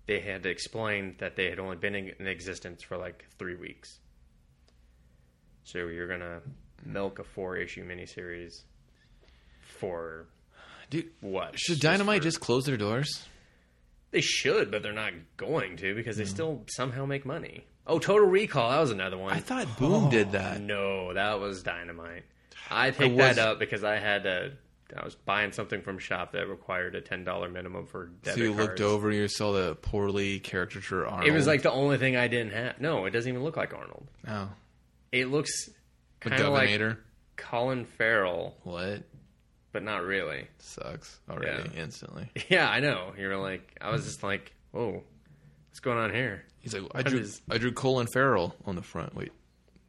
[0.07, 3.99] they had to explain that they had only been in, existence for like three weeks.
[5.65, 6.41] So you're gonna
[6.85, 8.63] milk a four issue miniseries
[9.79, 10.27] for
[10.91, 11.59] Dude, what?
[11.59, 13.27] should Dynamite for- just close their doors?
[14.11, 17.67] They should, but they're not going to because they still somehow make money.
[17.87, 19.33] Oh, Total Recall, that was another one.
[19.33, 20.61] I thought Boom oh, did that.
[20.61, 22.25] No, that was Dynamite.
[22.71, 24.53] I picked was- that up because I had to.
[24.97, 28.45] I was buying something from shop that required a ten dollar minimum for debit So
[28.45, 31.27] you looked over and you saw the poorly caricature Arnold.
[31.27, 32.81] It was like the only thing I didn't have.
[32.81, 34.07] No, it doesn't even look like Arnold.
[34.29, 34.51] oh,
[35.11, 35.51] It looks
[36.21, 36.97] the kind of like
[37.37, 39.03] Colin Farrell, What
[39.73, 40.47] but not really.
[40.59, 41.83] sucks already Yeah.
[41.83, 42.31] instantly.
[42.49, 43.15] Yeah, I know.
[43.19, 45.03] You're like, I was just like, whoa,
[45.75, 46.45] what's going on here?
[46.61, 49.13] He's like, I drew, is- I drew Colin Farrell on the front.
[49.17, 49.33] Wait,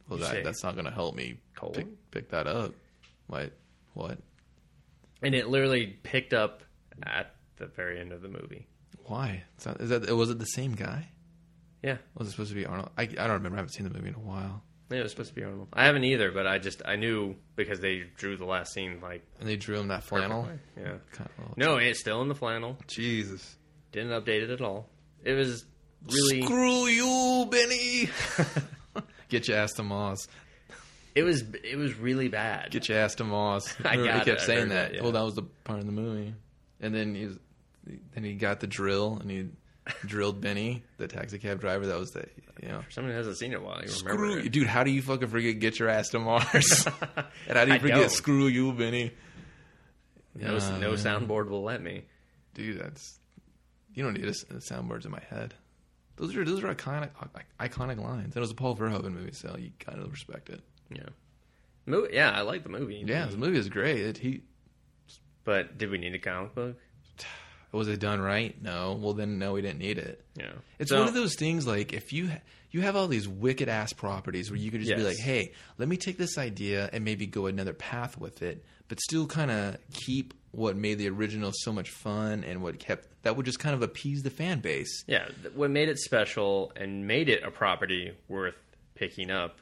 [0.09, 1.37] well, that that's not going to help me
[1.73, 2.73] pick, pick that up.
[3.27, 3.51] What?
[3.93, 4.17] What?
[5.21, 6.63] And it literally picked up
[7.03, 8.67] at the very end of the movie.
[9.05, 9.43] Why?
[9.79, 11.09] Is that was it the same guy?
[11.83, 12.89] Yeah, Was it supposed to be Arnold?
[12.97, 13.57] I, I don't remember.
[13.57, 14.63] I haven't seen the movie in a while.
[14.89, 15.67] yeah, it was supposed to be Arnold.
[15.71, 19.21] I haven't either, but I just I knew because they drew the last scene like
[19.39, 20.43] And they drew him that flannel.
[20.45, 20.83] perfectly.
[20.83, 20.97] Yeah.
[21.11, 22.75] Kind of, No, it's still in the flannel.
[22.87, 23.55] Jesus.
[23.91, 24.89] Didn't update it at all.
[25.23, 25.65] It was
[26.09, 26.41] really.
[26.43, 28.09] Screw you, Benny.
[29.29, 30.27] Get your ass to Moss.
[31.15, 32.71] It was it was really bad.
[32.71, 33.73] Get your ass to Moss.
[33.85, 34.89] I Remember got he kept I saying heard that.
[34.91, 35.01] that, yeah.
[35.03, 36.33] Well, that was the part of the movie.
[36.81, 37.37] And then he was,
[38.13, 39.47] then he got the drill and he
[40.05, 41.87] drilled Benny, the taxi cab driver.
[41.87, 42.27] That was the
[42.61, 42.81] you know.
[42.81, 44.51] For someone who hasn't seen it, while you remember Screw it.
[44.51, 44.67] dude!
[44.67, 45.59] How do you fucking forget?
[45.59, 46.87] Get your ass to Mars.
[47.47, 47.97] and how do you I forget?
[47.97, 48.11] don't.
[48.11, 49.11] Screw you, Benny.
[50.37, 52.03] No, Nah, no uh, soundboard will let me.
[52.53, 52.79] dude.
[52.81, 53.19] That's
[53.93, 55.53] you don't need a, a soundboards in my head.
[56.17, 57.09] Those are those are iconic
[57.59, 58.25] iconic lines.
[58.27, 60.61] And it was a Paul Verhoeven movie, so you kind of respect it.
[60.89, 61.09] Yeah,
[61.85, 63.03] Mo- yeah, I like the movie.
[63.05, 63.97] Yeah, the movie is great.
[63.99, 64.41] It, he
[65.43, 66.77] but did we need a comic book?
[67.71, 68.55] was it done right?
[68.61, 68.97] No.
[69.01, 70.23] Well, then no, we didn't need it.
[70.37, 72.31] Yeah, It's So- one of those things like if you
[72.75, 75.87] you have all these wicked ass properties where you could just be like, hey, let
[75.87, 79.77] me take this idea and maybe go another path with it, but still kind of
[79.93, 83.75] keep what made the original so much fun and what kept that would just kind
[83.75, 85.05] of appease the fan base.
[85.07, 88.55] Yeah, what made it special and made it a property worth
[88.93, 89.59] picking up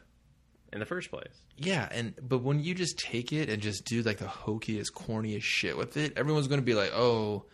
[0.72, 1.40] in the first place.
[1.56, 5.44] Yeah, and but when you just take it and just do like the hokiest, corniest
[5.44, 7.46] shit with it, everyone's going to be like, oh,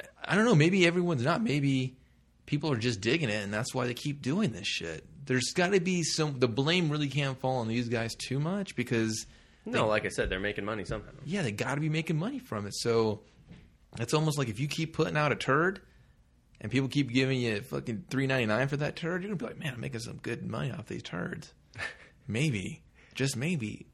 [0.00, 1.44] I, I don't know, maybe everyone's not.
[1.44, 1.96] Maybe
[2.50, 5.06] people are just digging it, and that's why they keep doing this shit.
[5.24, 6.40] There's got to be some.
[6.40, 9.24] The blame really can't fall on these guys too much because
[9.64, 11.10] No, like I said, they're making money somehow.
[11.24, 12.74] yeah, they got to be making money from it.
[12.74, 13.20] So
[14.00, 15.80] it's almost like if you keep putting out a turd.
[16.62, 19.22] And people keep giving you fucking three ninety nine for that turd.
[19.22, 21.54] You're gonna be like, man, I'm making some good money off these turds.
[22.28, 22.82] maybe,
[23.14, 23.86] just maybe,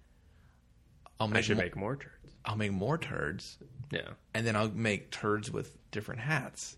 [1.20, 2.34] I'll I should mo- make more turds.
[2.44, 3.56] I'll make more turds,
[3.92, 4.00] Yeah,
[4.34, 6.76] and then I'll make turds with different hats.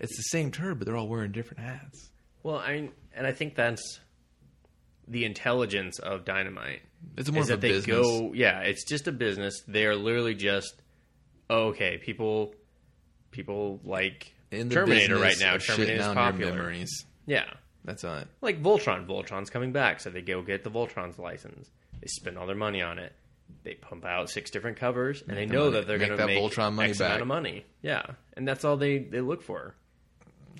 [0.00, 2.10] It's the same turd, but they're all wearing different hats.
[2.42, 4.00] well, I and I think that's
[5.08, 6.82] the intelligence of Dynamite
[7.16, 7.96] It's more is of a that they business.
[7.96, 8.32] go.
[8.34, 9.62] Yeah, it's just a business.
[9.68, 10.82] They are literally just
[11.48, 11.96] oh, okay.
[11.98, 12.54] People,
[13.30, 15.56] people like Terminator right now.
[15.58, 16.74] Terminator is popular.
[17.26, 17.44] Yeah,
[17.84, 18.28] That's on it.
[18.40, 19.06] like Voltron.
[19.06, 21.70] Voltron's coming back, so they go get the Voltron's license.
[22.00, 23.12] They spend all their money on it.
[23.62, 26.18] They pump out six different covers, and they the know money- that they're make going
[26.20, 27.06] to that make Voltron money X back.
[27.10, 27.64] amount of money.
[27.82, 28.02] Yeah,
[28.36, 29.74] and that's all they they look for.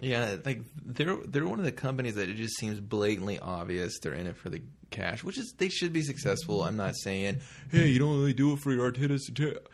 [0.00, 4.12] Yeah, like they're they're one of the companies that it just seems blatantly obvious they're
[4.14, 6.62] in it for the cash, which is they should be successful.
[6.64, 9.38] I'm not saying, hey, you don't really do it for your artistic.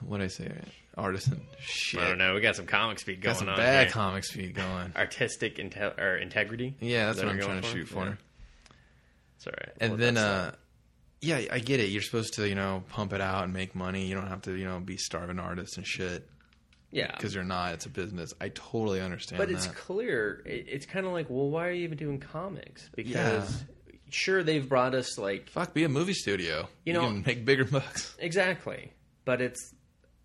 [0.00, 0.48] What I say,
[0.96, 2.00] artisan shit.
[2.00, 2.34] I don't know.
[2.34, 3.56] We got some comic speak going Got some on.
[3.56, 3.92] bad here.
[3.92, 4.92] comics feed going.
[4.94, 6.76] Artistic inte- or integrity.
[6.78, 8.04] Yeah, that's that what I'm trying to shoot for.
[8.04, 8.14] Yeah.
[9.36, 9.72] It's all right.
[9.80, 10.54] And Well, then, uh,
[11.20, 11.88] yeah, I get it.
[11.90, 14.06] You're supposed to, you know, pump it out and make money.
[14.06, 16.28] You don't have to, you know, be starving artists and shit
[16.92, 17.74] yeah, because you're not.
[17.74, 18.32] It's a business.
[18.40, 19.74] I totally understand but it's that.
[19.74, 20.42] clear.
[20.46, 22.88] It, it's kind of like, well, why are you even doing comics?
[22.94, 23.12] Because
[23.88, 23.94] Yeah.
[24.10, 26.68] sure, they've brought us like Fuck, be a movie studio.
[26.84, 28.14] You You, know- make bigger bucks.
[28.20, 28.92] Exactly.
[29.24, 29.74] But it's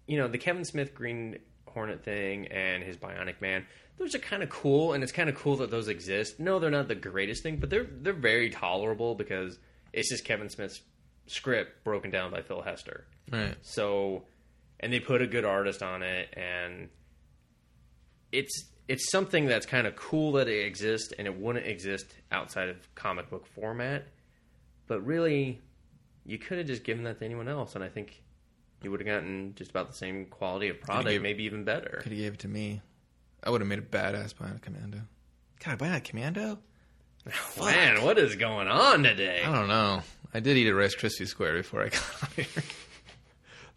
[0.07, 3.65] you know, the Kevin Smith Green Hornet thing and his Bionic Man,
[3.97, 6.39] those are kind of cool and it's kind of cool that those exist.
[6.39, 9.57] No, they're not the greatest thing, but they're they're very tolerable because
[9.93, 10.81] It's just Kevin Smith's
[11.27, 13.05] script broken down by Phil Hester.
[13.31, 13.55] Right.
[13.61, 14.23] So,
[14.79, 16.89] and they put a good artist on it, and
[18.31, 22.69] it's it's something that's kind of cool that it exists, and it wouldn't exist outside
[22.69, 24.07] of comic book format.
[24.87, 25.61] But really,
[26.25, 28.23] you could have just given that to anyone else, and I think
[28.81, 31.99] you would have gotten just about the same quality of product, gave- maybe even better.
[32.01, 32.81] Could have gave it to me.
[33.43, 35.01] I would have made a badass Bionic Commando.
[35.63, 36.59] God, Bionic Commando?
[37.59, 39.43] Man, what is going on today?
[39.45, 40.01] I don't know.
[40.33, 42.45] I did eat a Rice Krispie square before I got here.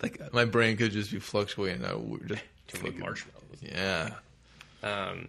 [0.02, 1.84] Like my brain could just be fluctuating.
[1.84, 3.58] I would just Too many fucking- marshmallows.
[3.60, 4.10] Yeah.
[4.82, 5.28] Um,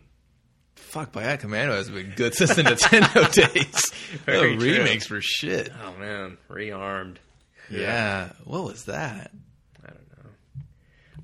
[0.75, 3.91] Fuck, Bionic Commando has been good since the Nintendo days.
[4.25, 4.77] Very the true.
[4.77, 5.69] remakes were shit.
[5.85, 7.17] oh man, rearmed.
[7.69, 8.31] Yeah.
[8.45, 9.31] What was that?
[9.83, 10.29] I don't know,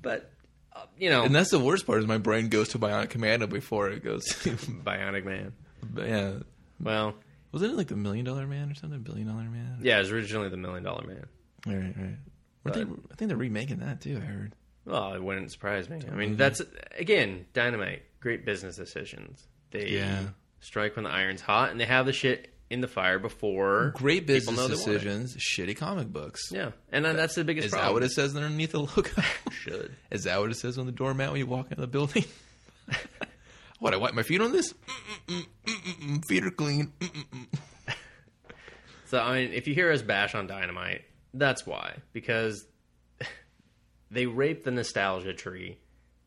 [0.00, 0.30] but
[0.74, 3.46] uh, you know, And that's the worst part is my brain goes to Bionic Commando
[3.46, 5.52] before it goes to Bionic Man.
[5.96, 6.32] yeah.
[6.80, 7.14] Well,
[7.52, 9.00] Wasn't it like the Million Dollar Man or something?
[9.00, 9.78] Billion Dollar Man?
[9.82, 11.26] yeah, it was originally the Million Dollar Man.
[11.66, 12.16] Right, right.
[12.64, 14.16] Weren't they, I think they're remaking that too.
[14.22, 14.54] I heard.
[14.84, 16.00] Well, it wouldn't surprise me.
[16.10, 16.36] I mean, mm-hmm.
[16.36, 16.62] that's
[16.98, 18.02] again, dynamite.
[18.20, 19.46] Great business decisions.
[19.70, 20.28] They Yeah.
[20.60, 24.26] strike when the iron's hot, and they have the shit in the fire before Great
[24.26, 24.92] people business know they want it.
[24.92, 25.36] decisions.
[25.36, 26.40] Shitty comic books.
[26.50, 27.94] Yeah, and then that's the biggest Is that problem.
[27.94, 29.10] what it says underneath the logo?
[29.50, 29.94] should?
[30.10, 32.24] Is that what it says on the doormat when you walk into the building?
[33.78, 33.94] what?
[33.94, 34.72] I wipe my feet on this?
[35.28, 36.92] Mm-mm-mm, mm-mm-mm, feet are clean.
[37.00, 37.46] Mm-mm-mm.
[39.06, 41.02] So I mean, if you hear us bash on Dynamite,
[41.34, 42.64] that's why because
[44.10, 45.78] they rape the nostalgia tree,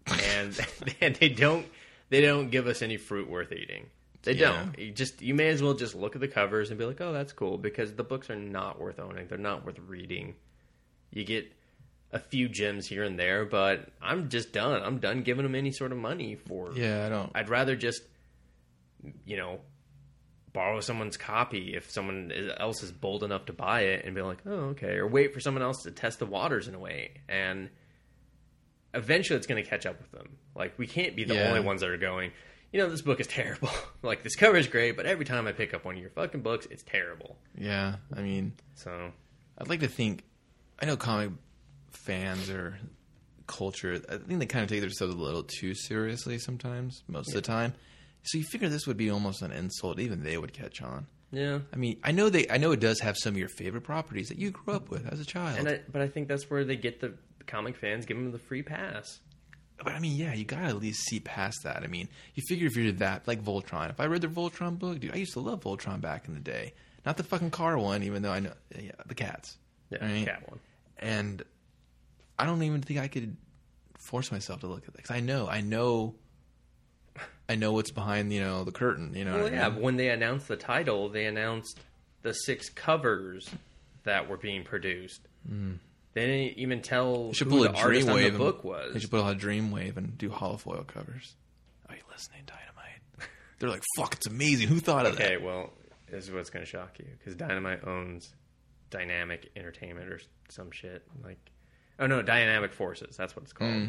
[0.08, 0.60] and
[1.02, 1.66] and they don't
[2.10, 3.88] they don't give us any fruit worth eating.
[4.24, 4.52] They Yeah.
[4.64, 4.78] don't.
[4.80, 7.12] You just you may as well just look at the covers and be like, oh,
[7.14, 9.28] that's cool, because the books are not worth owning.
[9.28, 10.36] They're not worth reading.
[11.12, 11.52] You get
[12.14, 14.82] a few gems here and there, but I'm just done.
[14.84, 17.32] I'm done giving them any sort of money for Yeah, I don't.
[17.34, 18.04] I'd rather just,
[19.26, 19.60] you know,
[20.54, 24.40] borrow someone's copy if someone else is bold enough to buy it and be like,
[24.46, 27.12] oh, okay, or wait for someone else to test the waters in a way.
[27.30, 27.70] And
[28.94, 30.38] eventually it's going to catch up with them.
[30.56, 31.48] Like, we can't be the Yeah.
[31.48, 32.32] only ones that are going,
[32.74, 33.70] you know, this book is terrible.
[34.02, 36.42] like, this cover is great, but every time I pick up one of your fucking
[36.42, 37.38] books, it's terrible.
[37.58, 39.12] Yeah, I mean, So,
[39.58, 40.24] I'd like to think.
[40.82, 41.32] I know comic
[41.92, 42.80] fans or
[43.48, 44.02] culture.
[44.10, 47.04] I think they kind of take themselves a little too seriously sometimes.
[47.08, 47.74] Most of the time,
[48.24, 50.00] so you figure this would be almost an insult.
[50.00, 51.08] Even they would catch on.
[51.32, 51.60] yeah.
[51.74, 52.48] I mean, I know they.
[52.50, 55.12] I know it does have some of your favorite properties that you grew up with
[55.12, 55.60] as a child.
[55.60, 57.14] And I, but I think that's where they get the
[57.48, 59.20] comic fans, give them the free pass.
[59.84, 61.82] But I mean, yeah, you gotta at least see past that.
[61.84, 63.90] I mean, you figure if you're that like Voltron.
[63.90, 66.40] If I read the Voltron book, dude, I used to love Voltron back in the
[66.40, 66.74] day.
[67.04, 69.58] Not the fucking car one, even though I know yeah, the cats.
[69.90, 70.26] Yeah, Right.
[70.28, 70.60] cat one.
[71.00, 71.42] And
[72.38, 73.36] I don't even think I could
[73.98, 76.14] force myself to look at that because I know, I know,
[77.50, 79.14] I know what's behind you know the curtain.
[79.16, 79.70] You know, Well, what I yeah.
[79.70, 79.82] mean?
[79.82, 81.80] When they announced the title, they announced
[82.22, 83.50] the six covers
[84.04, 85.28] that were being produced.
[86.14, 88.94] They didn't even tell They should who the artist on the and- book was.
[88.94, 91.36] They should put a Dreamwave and do holofoil covers.
[91.90, 93.30] Are you listening, Dynamite?
[93.60, 94.68] They're like, fuck, it's amazing.
[94.68, 95.26] Who thought of that?
[95.34, 95.72] Okay, well,
[96.10, 98.34] this is what's going to shock you because Dynamite owns
[98.90, 100.20] Dynamic Entertainment or
[100.50, 101.38] some shit like.
[102.00, 103.16] Oh no, Dynamic Forces.
[103.16, 103.72] That's what it's called.
[103.72, 103.86] Hmm.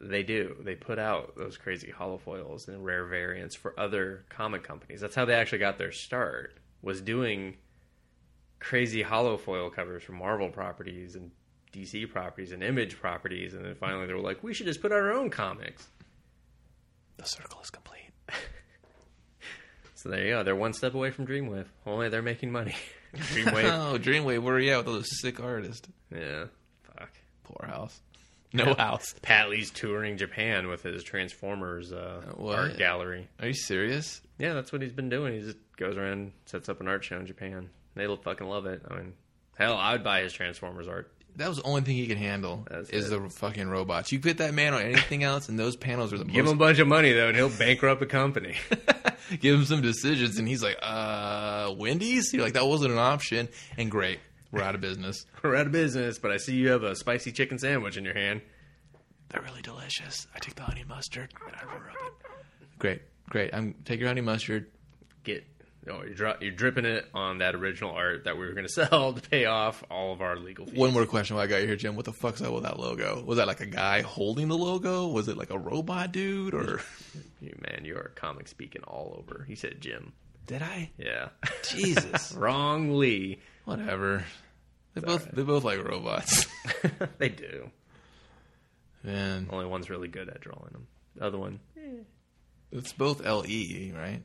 [0.00, 0.56] They do.
[0.60, 5.00] They put out those crazy holofoils and rare variants for other comic companies.
[5.00, 6.58] That's how they actually got their start.
[6.82, 7.56] Was doing
[8.58, 11.30] crazy holofoil covers for Marvel properties and
[11.72, 14.92] DC properties and Image properties, and then finally they were like, we should just put
[14.92, 15.86] out our own comics.
[17.16, 18.10] The circle is complete.
[19.94, 20.42] So there you go.
[20.42, 21.64] They're one step away from Dreamwave.
[21.86, 22.76] Only they're making money.
[23.16, 23.64] Dreamwave.
[23.94, 25.88] oh, Dreamwave, where are you at with all those sick artists?
[26.14, 26.44] yeah.
[26.82, 27.10] Fuck.
[27.44, 27.98] Poor house.
[28.56, 29.14] No house.
[29.22, 33.28] Pat Lee's touring Japan with his Transformers uh, art gallery.
[33.40, 34.20] Are you serious?
[34.38, 35.34] Yeah, that's what he's been doing.
[35.34, 37.70] He just goes around, sets up an art show in Japan.
[37.94, 38.82] They will fucking love it.
[38.90, 39.14] I mean,
[39.56, 41.10] hell, I would buy his Transformers art.
[41.36, 43.22] That was the only thing he could handle That's is it.
[43.22, 44.10] the fucking robots.
[44.10, 46.34] You put that man on anything else, and those panels are the most.
[46.34, 48.54] Give him a bunch of money though, and he'll bankrupt a company.
[49.40, 53.48] Give him some decisions, and he's like, "Uh, Wendy's." You're like, "That wasn't an option."
[53.76, 54.18] And great,
[54.52, 55.26] we're out of business.
[55.42, 58.14] We're out of business, but I see you have a spicy chicken sandwich in your
[58.14, 58.40] hand.
[59.28, 60.26] They're really delicious.
[60.34, 62.12] I take the honey mustard and I rub it.
[62.78, 63.52] Great, great.
[63.54, 64.66] I'm take your honey mustard.
[65.24, 65.44] Get.
[65.88, 68.72] Oh, you're, dro- you're dripping it on that original art that we were going to
[68.72, 70.76] sell to pay off all of our legal fees.
[70.76, 71.94] One more question while I got you here, Jim.
[71.94, 73.22] What the fuck's up with that logo?
[73.24, 75.06] Was that like a guy holding the logo?
[75.08, 76.80] Was it like a robot dude, or
[77.40, 79.44] You man, you are comic speaking all over.
[79.46, 80.12] He said Jim.
[80.46, 80.90] did I?
[80.98, 81.28] Yeah.
[81.68, 82.32] Jesus.
[82.32, 83.38] Wrong Lee.
[83.66, 84.24] Whatever.
[84.94, 86.46] They both they both like robots.
[87.18, 87.70] they do.
[89.04, 90.86] Man, Only one's really good at drawing them.
[91.16, 91.60] The other one,
[92.72, 94.22] it's both L E, right?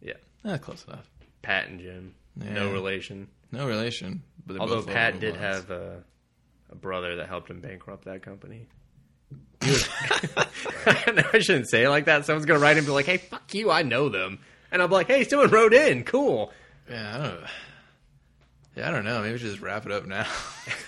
[0.00, 0.12] yeah.
[0.44, 1.08] Eh, close enough.
[1.42, 2.14] Pat and Jim.
[2.36, 2.52] Yeah.
[2.52, 3.28] No relation.
[3.50, 4.22] No relation.
[4.46, 6.02] But Although Pat did have a,
[6.70, 8.66] a brother that helped him bankrupt that company.
[9.62, 9.88] Was-
[10.86, 12.26] I shouldn't say it like that.
[12.26, 14.38] Someone's gonna write him and be like, "Hey, fuck you, I know them,"
[14.70, 16.52] and I'm like, "Hey, someone wrote in, cool."
[16.90, 17.40] Yeah, I don't.
[18.76, 19.20] Yeah, I don't know.
[19.20, 20.26] Maybe we should just wrap it up now.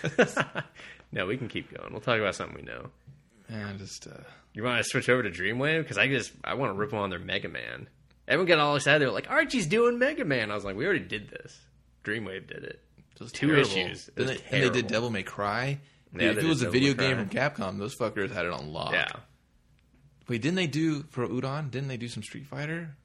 [1.13, 1.93] no, we can keep going.
[1.93, 2.91] We'll talk about something we know.
[3.51, 4.07] yeah, just.
[4.07, 4.21] Uh,
[4.55, 6.99] You want to switch over to Dreamwave because I just I want to rip them
[7.01, 7.89] on their Mega Man.
[8.29, 9.01] Everyone got all excited.
[9.03, 11.59] They're like, "Archie's doing Mega Man." I was like, "We already did this.
[12.05, 12.81] Dreamwave did it."
[13.19, 13.71] just Two terrible.
[13.71, 14.09] issues.
[14.09, 14.87] It was they, and they did.
[14.89, 15.79] Devil May Cry.
[16.13, 18.73] Dude, Yeah, if it was a video game from Capcom, those fuckers had it on
[18.73, 18.93] lock.
[18.93, 19.09] Yeah.
[20.29, 21.71] Wait, didn't they do for Udon?
[21.71, 22.97] Didn't they do some Street Fighter?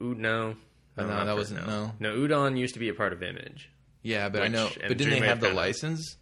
[0.00, 0.56] U- no.
[0.96, 1.92] Oh, no, that wasn't- no.
[2.00, 3.70] No, Udon used to be a part of Image.
[4.02, 4.68] Yeah, but I know.
[4.86, 6.16] But didn't they have the license?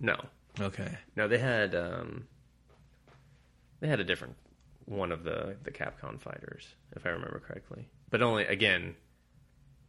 [0.00, 0.16] No,
[0.58, 0.96] Okay.
[1.16, 2.26] no, they had um,
[3.80, 4.36] they had a different
[4.86, 6.66] one of the the Capcom fighters,
[6.96, 7.88] if I remember correctly.
[8.10, 8.96] But only again,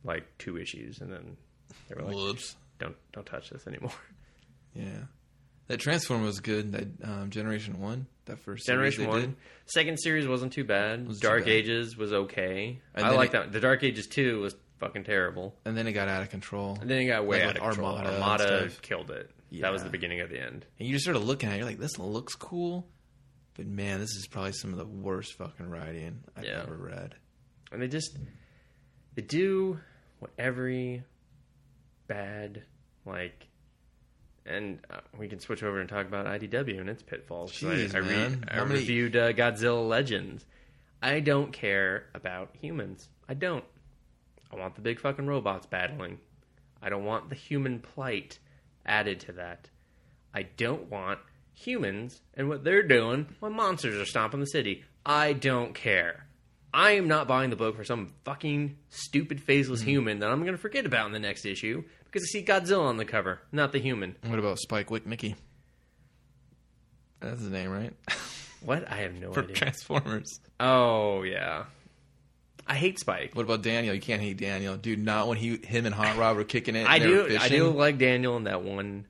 [0.04, 1.38] like two issues, and then
[1.90, 2.56] they were like, Whoops.
[2.80, 3.94] "Don't don't touch this anymore."
[4.74, 4.86] Yeah.
[5.68, 6.72] That Transform was good.
[6.72, 9.36] That um, Generation One, that first series Generation One, did.
[9.66, 11.08] second series wasn't too bad.
[11.10, 11.52] Too Dark bad.
[11.52, 12.80] Ages was okay.
[12.96, 13.52] And I like that.
[13.52, 15.56] The Dark Ages Two was fucking terrible.
[15.64, 16.78] and then it got out of control.
[16.82, 17.96] And then it got way Like out with of control.
[17.98, 18.82] Armada Armada, and stuff.
[18.82, 19.32] killed it.
[19.62, 20.66] That was the beginning of the end.
[20.80, 22.88] And you just started looking at it, you're like, this looks cool.
[23.56, 26.62] But man, this is probably some of the worst fucking writing I've Yeah.
[26.64, 27.16] ever read.
[27.72, 28.18] And they just
[29.16, 29.80] they do
[30.20, 31.04] what every
[32.08, 32.64] bad
[33.06, 33.48] like
[34.46, 37.52] and uh, we can switch over and talk about IDW and its pitfalls.
[37.54, 38.46] Jeez, I, I, man.
[38.48, 40.46] I How many- reviewed uh, Godzilla Legends.
[41.02, 43.08] I don't care about humans.
[43.30, 43.64] I don't.
[44.52, 46.20] I want the big fucking robots battling.
[46.82, 48.40] I don't want the human plight
[48.86, 49.70] added to that.
[50.34, 51.20] I don't want
[51.54, 54.84] humans and what they're doing when monsters are stomping the city.
[55.06, 56.26] I don't care.
[56.74, 59.90] I am not buying the book for some fucking stupid faceless hmm.
[59.90, 62.86] human that I'm going to forget about in the next issue because I see Godzilla
[62.86, 64.16] on the cover, not the human.
[64.26, 65.36] What about Spike Witwicky?
[67.20, 67.94] That's his name, right?
[68.64, 68.90] What?
[68.90, 69.56] I have no For idea.
[69.56, 70.40] Transformers.
[70.60, 71.66] oh yeah,
[72.68, 73.36] I hate Spike.
[73.36, 73.94] What about Daniel?
[73.94, 75.00] You can't hate Daniel, dude.
[75.00, 76.88] Not when he, him, and Hot Rod were kicking it.
[76.88, 77.38] I do.
[77.40, 79.06] I do like Daniel in that one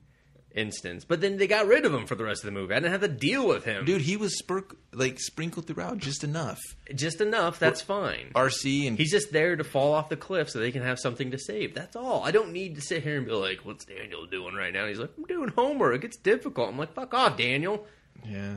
[0.54, 2.74] instance, but then they got rid of him for the rest of the movie.
[2.74, 6.24] I didn't have to deal with him, Dude, he was spurk like sprinkled throughout just
[6.24, 6.60] enough.
[6.94, 7.58] Just enough.
[7.58, 8.30] That's fine.
[8.34, 11.30] Arcee and He's just there to fall off the cliff so they can have something
[11.30, 11.74] to save.
[11.74, 12.22] That's all.
[12.22, 14.88] I don't need to sit here and be like, "What's Daniel doing right now?" And
[14.90, 16.04] he's like, "I'm doing homework.
[16.04, 17.86] It's difficult." I'm like, "Fuck off, Daniel."
[18.28, 18.56] yeah.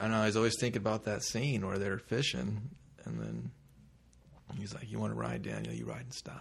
[0.00, 0.16] I know.
[0.16, 2.70] I was always thinking about that scene where they're fishing,
[3.04, 3.50] and then
[4.58, 5.74] he's like, "You want to ride, Daniel?
[5.74, 6.40] You ride in style."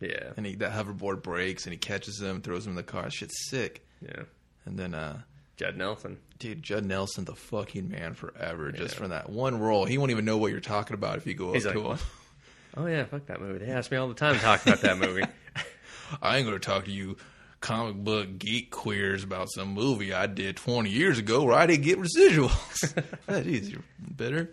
[0.00, 3.08] Yeah, And he, that hoverboard breaks, and he catches him, throws him in the car.
[3.08, 3.86] Shit's sick.
[4.00, 4.24] yeah.
[4.64, 5.20] And then, uh,
[5.56, 6.18] Judd Nelson.
[6.40, 9.84] dude, Judd Nelson, the fucking man forever, just from that one role.
[9.84, 11.98] He won't even know what you're talking about if you go He's up to like,
[12.00, 12.06] him.
[12.76, 13.64] Oh yeah, fuck that movie.
[13.64, 15.22] They ask me all the time to talk about that movie.
[16.22, 17.16] I ain't gonna talk to you
[17.62, 21.84] comic book geek queers about some movie I did 20 years ago where I didn't
[21.84, 22.94] get residuals.
[23.26, 23.74] that is,
[24.16, 24.50] bitter.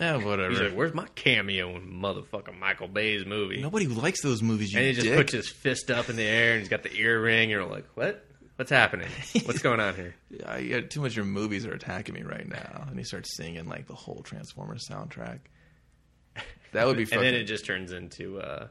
[0.00, 0.50] Yeah, whatever.
[0.50, 4.80] He's like, "Where's my cameo in motherfucking Michael Bay's movie?" Nobody likes those movies, you
[4.80, 4.86] did.
[4.88, 5.16] and he just dick.
[5.18, 7.50] puts his fist up in the air and he's got the earring.
[7.50, 8.24] You're like, "What?
[8.56, 9.08] What's happening?
[9.44, 10.14] What's going on here?"
[10.46, 12.86] I, yeah, too much of your movies are attacking me right now.
[12.88, 15.40] And he starts singing like the whole Transformers soundtrack.
[16.72, 18.66] That would be and fucking then it just turns into, uh,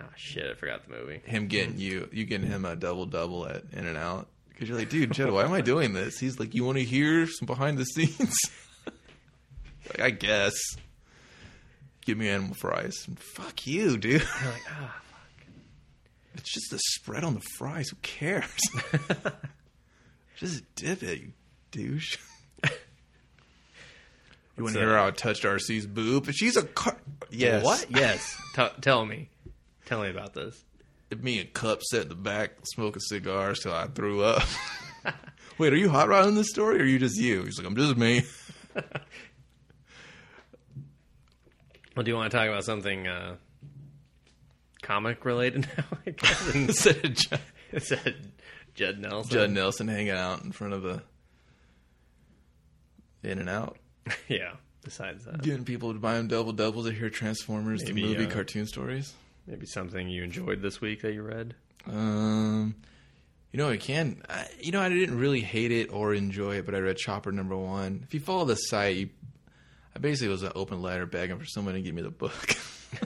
[0.00, 1.20] oh shit, I forgot the movie.
[1.24, 4.28] him getting you, you getting him a double double at In and Out.
[4.48, 6.18] Because you're like, dude, Jed, why am I doing this?
[6.18, 8.36] He's like, you want to hear some behind the scenes?
[9.88, 10.54] like, I guess.
[12.04, 12.94] Give me animal fries.
[13.16, 14.20] Fuck you, dude.
[14.20, 15.46] You're like, ah, fuck.
[16.34, 17.88] It's just the spread on the fries.
[17.88, 18.60] Who cares?
[20.36, 21.32] just dip it, you
[21.70, 22.16] douche.
[24.56, 26.30] You want to hear how I touched Arcee's boob?
[26.30, 26.96] She's a car.
[27.28, 27.64] Yes.
[27.64, 27.86] what?
[27.90, 28.40] Yes.
[28.54, 29.28] T- tell me,
[29.86, 30.64] tell me about this.
[31.20, 34.42] Me and Kup sat in the back smoking cigars till I threw up.
[35.58, 37.44] Wait, are you hot rodding this story or are you just you?
[37.44, 38.22] He's like, I'm just me.
[41.96, 43.36] Well, do you want to talk about something uh,
[44.82, 45.84] comic related now?
[46.04, 48.16] I guess Instead of Judd, it said
[48.74, 49.30] Judd Nelson.
[49.30, 51.02] Judd Nelson hanging out in front of the
[53.22, 53.78] In and Out,
[54.28, 54.54] yeah.
[54.82, 58.26] Besides that, getting people to buy him double doubles to hear Transformers, Maybe, the movie
[58.26, 59.14] uh, cartoon stories.
[59.46, 61.54] Maybe something you enjoyed this week that you read.
[61.86, 62.74] Um,
[63.52, 64.22] you know, I can.
[64.28, 67.32] I, you know, I didn't really hate it or enjoy it, but I read Chopper
[67.32, 68.02] number one.
[68.04, 69.10] If you follow the site, you,
[69.94, 72.56] I basically was an open letter begging for someone to give me the book.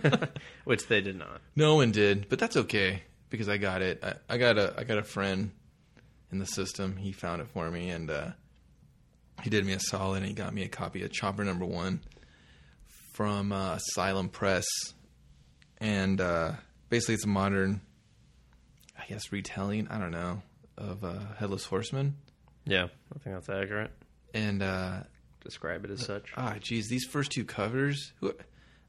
[0.64, 1.40] Which they did not.
[1.56, 4.02] no one did, but that's okay because I got it.
[4.02, 5.50] I, I got a I got a friend
[6.30, 6.96] in the system.
[6.96, 8.30] He found it for me, and uh,
[9.42, 12.00] he did me a solid, and he got me a copy of Chopper number one
[13.12, 14.66] from uh, Asylum Press.
[15.78, 16.52] And uh,
[16.90, 17.80] basically it's a modern,
[18.98, 19.88] I guess, retelling.
[19.88, 20.42] I don't know
[20.76, 22.16] of uh, Headless Horseman,
[22.64, 23.90] Yeah, I think that's accurate.
[24.34, 25.00] and uh,
[25.44, 26.30] Describe it as such.
[26.36, 28.12] ah, geez, these first two covers.
[28.20, 28.34] Who,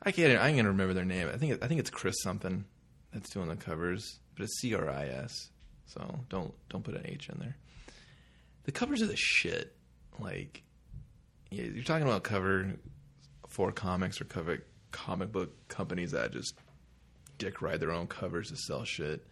[0.03, 0.41] I can't.
[0.41, 1.29] I ain't gonna remember their name.
[1.33, 1.63] I think.
[1.63, 2.65] I think it's Chris something
[3.13, 5.49] that's doing the covers, but it's C R I S.
[5.85, 7.55] So don't don't put an H in there.
[8.63, 9.75] The covers are the shit.
[10.19, 10.63] Like,
[11.49, 12.73] yeah, you're talking about cover
[13.47, 14.59] for comics or cover
[14.91, 16.55] comic book companies that just
[17.39, 19.25] dick ride their own covers to sell shit.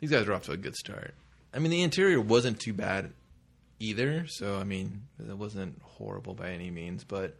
[0.00, 1.14] These guys are off to a good start.
[1.52, 3.12] I mean, the interior wasn't too bad
[3.78, 4.26] either.
[4.28, 7.36] So I mean, it wasn't horrible by any means, but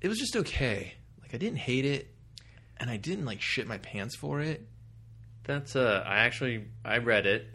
[0.00, 0.94] it was just okay.
[1.20, 2.14] Like I didn't hate it,
[2.78, 4.66] and I didn't like shit my pants for it.
[5.44, 7.46] That's uh, I actually I read it,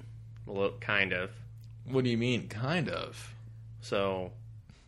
[0.47, 1.32] a little kind of.
[1.86, 2.47] What do you mean?
[2.47, 3.34] Kind of.
[3.82, 4.32] So,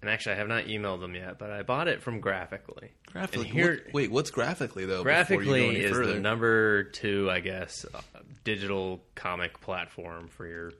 [0.05, 2.89] and actually I have not emailed them yet, but I bought it from Graphicly.
[3.11, 3.45] Graphicly.
[3.45, 5.03] Here- what- wait, what's graphicly though?
[5.03, 6.13] before you go Graphicly any is further?
[6.13, 8.01] the number two, I guess, uh,
[8.43, 10.71] digital comic platform for your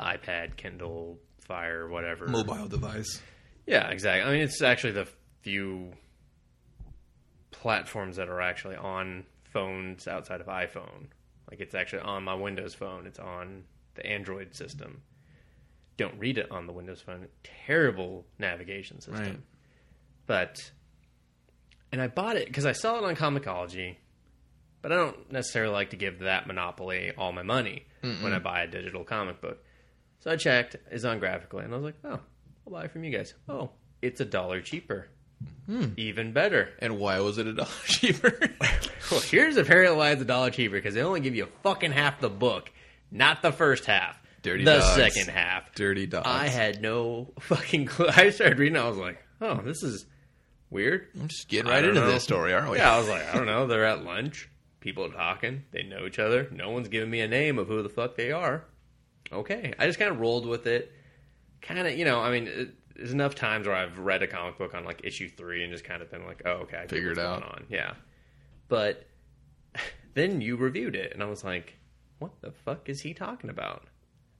[0.00, 2.26] iPad, Kindle, Fire, whatever.
[2.26, 3.22] mobile device.
[3.66, 4.28] Yeah, exactly.
[4.28, 5.06] I mean, it's actually the
[5.42, 5.92] few
[7.52, 11.06] platforms that are actually on phones outside of iPhone.
[11.50, 13.06] Like, it's actually on my Windows phone.
[13.06, 13.64] It's on
[13.94, 15.02] the Android system.
[15.96, 17.26] Don't read it on the Windows phone.
[17.66, 19.22] Terrible navigation system.
[19.24, 19.40] Right.
[20.26, 20.70] But,
[21.92, 23.96] and I bought it because I saw it on ComiXology,
[24.82, 27.86] but I don't necessarily like to give that monopoly all my money
[28.22, 29.58] when I buy a digital comic book.
[30.20, 32.20] So I checked, it's on Graphicly, and I was like, oh,
[32.66, 33.34] I'll buy it from you guys.
[33.48, 33.70] Oh,
[34.02, 35.08] it's a dollar cheaper.
[35.66, 35.86] Hmm.
[35.96, 36.70] Even better.
[36.78, 38.38] And why was it a dollar cheaper?
[39.08, 41.92] Well, here's apparently why it's a dollar cheaper because they only give you a fucking
[41.92, 42.72] half the book,
[43.12, 44.20] not the first half.
[44.46, 44.94] Dirty the dogs.
[44.94, 45.74] second half.
[45.74, 46.28] Dirty dogs.
[46.28, 48.06] I had no fucking clue.
[48.08, 48.76] I started reading.
[48.78, 50.06] I was like, "Oh, this is
[50.70, 52.06] weird." I'm just getting right into know.
[52.06, 52.76] this story, aren't we?
[52.78, 53.66] Yeah, I was like, I don't know.
[53.66, 54.48] They're at lunch.
[54.78, 55.64] People are talking.
[55.72, 56.48] They know each other.
[56.52, 58.64] No one's giving me a name of who the fuck they are.
[59.32, 60.92] Okay, I just kind of rolled with it.
[61.60, 64.58] Kind of, you know, I mean, it, there's enough times where I've read a comic
[64.58, 66.90] book on like issue three and just kind of been like, oh, okay, I get
[66.90, 67.42] Figure it out.
[67.42, 67.64] on.
[67.68, 67.94] Yeah,
[68.68, 69.08] but
[70.14, 71.74] then you reviewed it, and I was like,
[72.20, 73.82] what the fuck is he talking about?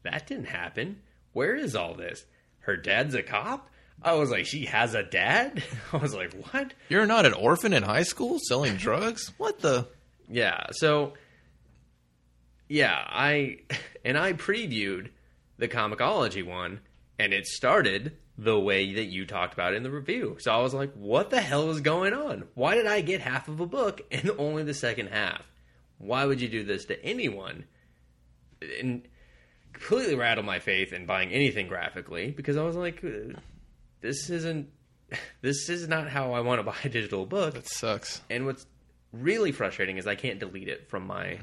[0.06, 1.00] That didn't happen.
[1.32, 2.24] Where is all this?
[2.60, 3.68] Her dad's a cop.
[4.02, 5.62] I was like, she has a dad.
[5.92, 6.74] I was like, what?
[6.88, 9.32] You're not an orphan in high school selling drugs?
[9.38, 9.88] What the?
[10.28, 10.66] Yeah.
[10.72, 11.14] So,
[12.68, 13.58] yeah, I
[14.04, 15.10] and I previewed
[15.58, 16.80] the ComiXology one,
[17.18, 20.36] and it started the way that you talked about in the review.
[20.40, 22.44] So I was like, "What the hell is going on?
[22.54, 25.42] Why did I get half of a book and only the second half?
[25.98, 27.64] Why would you do this to anyone?"
[28.80, 29.06] And
[29.78, 33.38] completely rattled my faith in buying anything graphicly because I was like, uh,
[34.00, 34.68] "This isn't."
[35.40, 37.54] This is not how I want to buy a digital book.
[37.54, 38.20] That sucks.
[38.28, 38.66] And what's
[39.12, 41.36] really frustrating is I can't delete it from my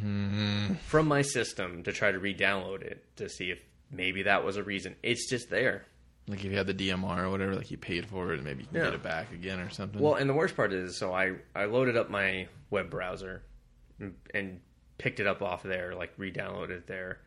[0.88, 3.60] from my system to try to re-download it to see if
[3.90, 4.96] maybe that was a reason.
[5.02, 5.86] It's just there.
[6.28, 8.64] Like if you had the DMR or whatever, like you paid for it, and maybe
[8.64, 8.84] you can Yeah.
[8.86, 10.02] get it back again or something.
[10.02, 13.44] Well, and the worst part is, so I I loaded up my web browser
[14.00, 14.60] and, and
[14.98, 17.20] picked it up off there, like re-downloaded it there,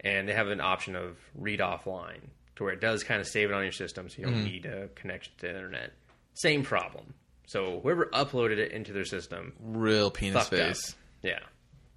[0.00, 2.20] and they have an option of read offline
[2.56, 4.44] to where it does kind of save it on your system, so you don't mm-hmm.
[4.44, 5.92] need a connection to the internet.
[6.34, 7.14] Same problem.
[7.46, 10.58] So whoever uploaded it into their system real penis fucked up.
[10.68, 10.94] face.
[11.22, 11.38] Yeah.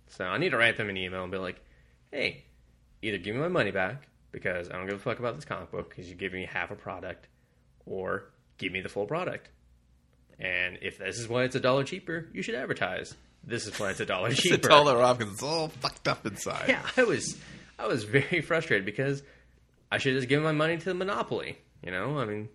[0.08, 1.62] So I need to write them an email and be like,
[2.12, 2.44] hey,
[3.02, 5.72] either give me my money back because I don't give a fuck about this comic
[5.72, 7.28] book because you give me half a product,
[7.86, 9.50] or give me the full product.
[10.40, 13.14] And if this is why it's a dollar cheaper, you should advertise.
[13.44, 14.70] This is why it's a dollar It's a cheaper.
[14.70, 16.66] dollar off because it's all fucked up inside.
[16.68, 17.38] Yeah, I was
[17.82, 19.24] I was very frustrated because
[19.92, 21.58] I should just give my money to the monopoly.
[21.84, 22.50] You know, I mean,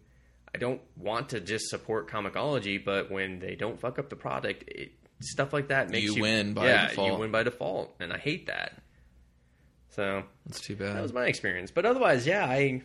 [0.55, 4.65] I don't want to just support comiXology, but when they don't fuck up the product,
[4.69, 7.13] it, stuff like that makes You you, win by yeah, default.
[7.13, 8.81] you win by default, and I hate that.
[9.91, 10.95] So That's too bad.
[10.97, 11.71] that was my experience.
[11.71, 12.83] But otherwise, yeah, I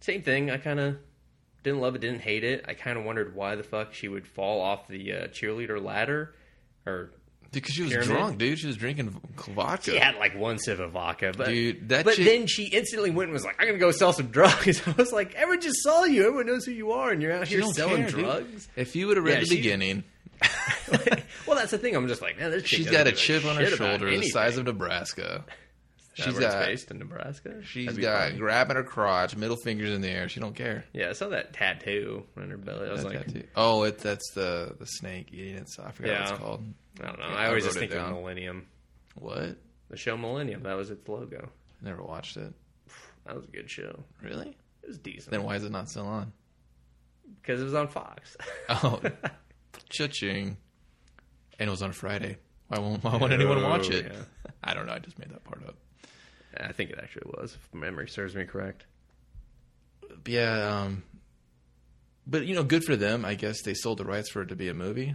[0.00, 0.50] same thing.
[0.50, 0.96] I kind of
[1.62, 2.64] didn't love it, didn't hate it.
[2.66, 6.34] I kind of wondered why the fuck she would fall off the uh, cheerleader ladder,
[6.86, 7.12] or
[7.60, 8.08] Because she was Pyramid?
[8.16, 8.58] drunk, dude.
[8.58, 9.20] She was drinking
[9.54, 9.90] vodka.
[9.92, 13.10] She had like one sip of vodka, but Dude, that but chick- then she instantly
[13.10, 15.82] went and was like, "I'm gonna go sell some drugs." I was like, "Everyone just
[15.82, 16.22] saw you.
[16.26, 18.20] Everyone knows who you are, and you're out here selling care, dude.
[18.20, 20.04] drugs." If you would have read Yeah, the she- beginning,
[21.46, 21.96] well, that's the thing.
[21.96, 24.66] I'm just like, man, this she's got a chip on her shoulder the size of
[24.66, 25.44] Nebraska.
[26.24, 27.62] She's it's got uh, based in Nebraska.
[27.62, 28.38] she's got uh, funny.
[28.38, 30.28] grabbing her crotch, middle fingers in the air.
[30.30, 30.84] She don't care.
[30.94, 31.10] yeah.
[31.10, 32.88] I saw that tattoo on her belly.
[32.88, 33.44] I was That like, tattoo.
[33.54, 35.68] oh, it that's the the snake eating it.
[35.70, 36.64] So I forgot what it's called.
[37.02, 37.26] I don't know.
[37.28, 38.10] Yeah, I I always just think of.
[38.12, 38.66] Millennium.
[39.16, 39.56] What?
[39.90, 40.62] The show Millennium.
[40.62, 41.50] That was its logo.
[41.82, 42.54] Never watched it.
[43.26, 44.02] That was a good show.
[44.22, 44.56] Really?
[44.82, 46.32] It was decent Then why is it not still on?
[47.42, 48.36] because it was on Fox.
[48.70, 49.00] Oh,
[49.90, 50.56] cha-ching.
[51.58, 52.38] and it was on Friday.
[52.68, 54.06] Why won't Why won't oh, anyone watch Oh, it?
[54.12, 54.50] yeah.
[54.64, 54.92] I don't know.
[54.94, 55.76] I just made that part up.
[56.60, 58.86] I think it actually was, if memory serves me correct.
[60.26, 61.02] Yeah, um,
[62.26, 63.24] but you know, good for them.
[63.24, 65.14] I guess they sold the rights for it to be a movie.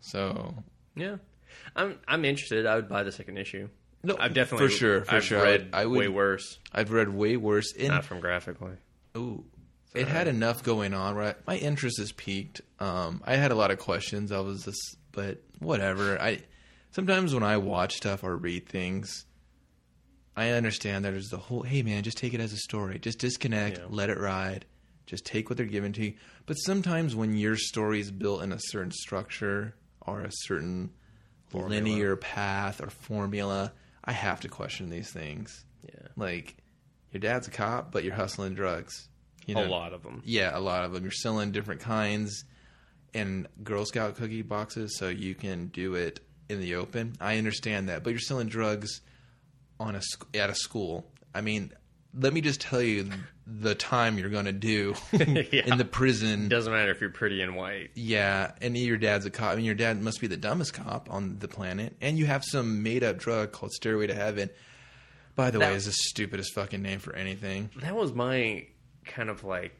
[0.00, 0.54] So
[0.94, 1.16] Yeah,
[1.74, 2.66] I'm I'm interested.
[2.66, 3.68] I would buy the second issue.
[4.04, 5.38] No, I've definitely for sure, for I've sure.
[5.40, 7.72] I read would- I would- way worse, I've read way worse.
[7.74, 8.76] In not from graphicly.
[9.16, 9.44] Ooh.
[9.94, 11.34] It had enough going on, right?
[11.46, 12.60] My interest is peaked.
[12.78, 14.30] Um, I had a lot of questions.
[14.30, 16.20] I was just, but whatever.
[16.20, 16.42] I
[16.92, 19.24] sometimes when I watch stuff or read things,
[20.38, 21.62] I understand that there's the whole.
[21.62, 22.98] Hey, man, just take it as a story.
[22.98, 23.84] Just disconnect, Yeah.
[23.90, 24.64] let it ride.
[25.06, 26.14] Just take what they're giving to you.
[26.46, 30.90] But sometimes when your story is built in a certain structure or a certain
[31.48, 31.70] Formula.
[31.82, 33.72] linear path or formula,
[34.04, 35.64] I have to question these things.
[35.82, 36.56] Yeah, Like,
[37.12, 39.08] your dad's a cop, but you're hustling drugs.
[39.46, 39.64] You know?
[39.64, 40.22] a lot of them.
[40.26, 41.02] Yeah, a lot of them.
[41.04, 42.44] You're selling different kinds
[43.14, 46.20] and Girl Scout cookie boxes, so you can do it
[46.50, 47.14] in the open.
[47.18, 49.00] I understand that, but you're selling drugs
[49.80, 51.06] on a sc- at a school.
[51.34, 51.72] I mean,
[52.18, 53.08] let me just tell you
[53.46, 55.66] the time you're going to do Yeah.
[55.66, 56.48] in the prison.
[56.48, 57.90] Doesn't matter if you're pretty and white.
[57.94, 59.52] Yeah, and your dad's a cop.
[59.52, 62.44] I mean, your dad must be the dumbest cop on the planet, and you have
[62.44, 64.50] some made up drug called Stairway to Heaven.
[65.36, 67.70] By the That- way, is the stupidest fucking name for anything.
[67.80, 68.66] That was my
[69.04, 69.72] kind of like,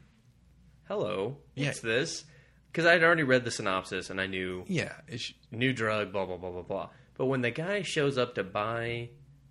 [0.87, 1.67] hello, Yeah.
[1.67, 2.23] what's this?
[2.71, 6.37] Because I'd already read the synopsis and I knew Yeah, it's, new drug, blah blah
[6.37, 6.89] blah blah blah.
[7.17, 9.09] But when the guy shows up to buy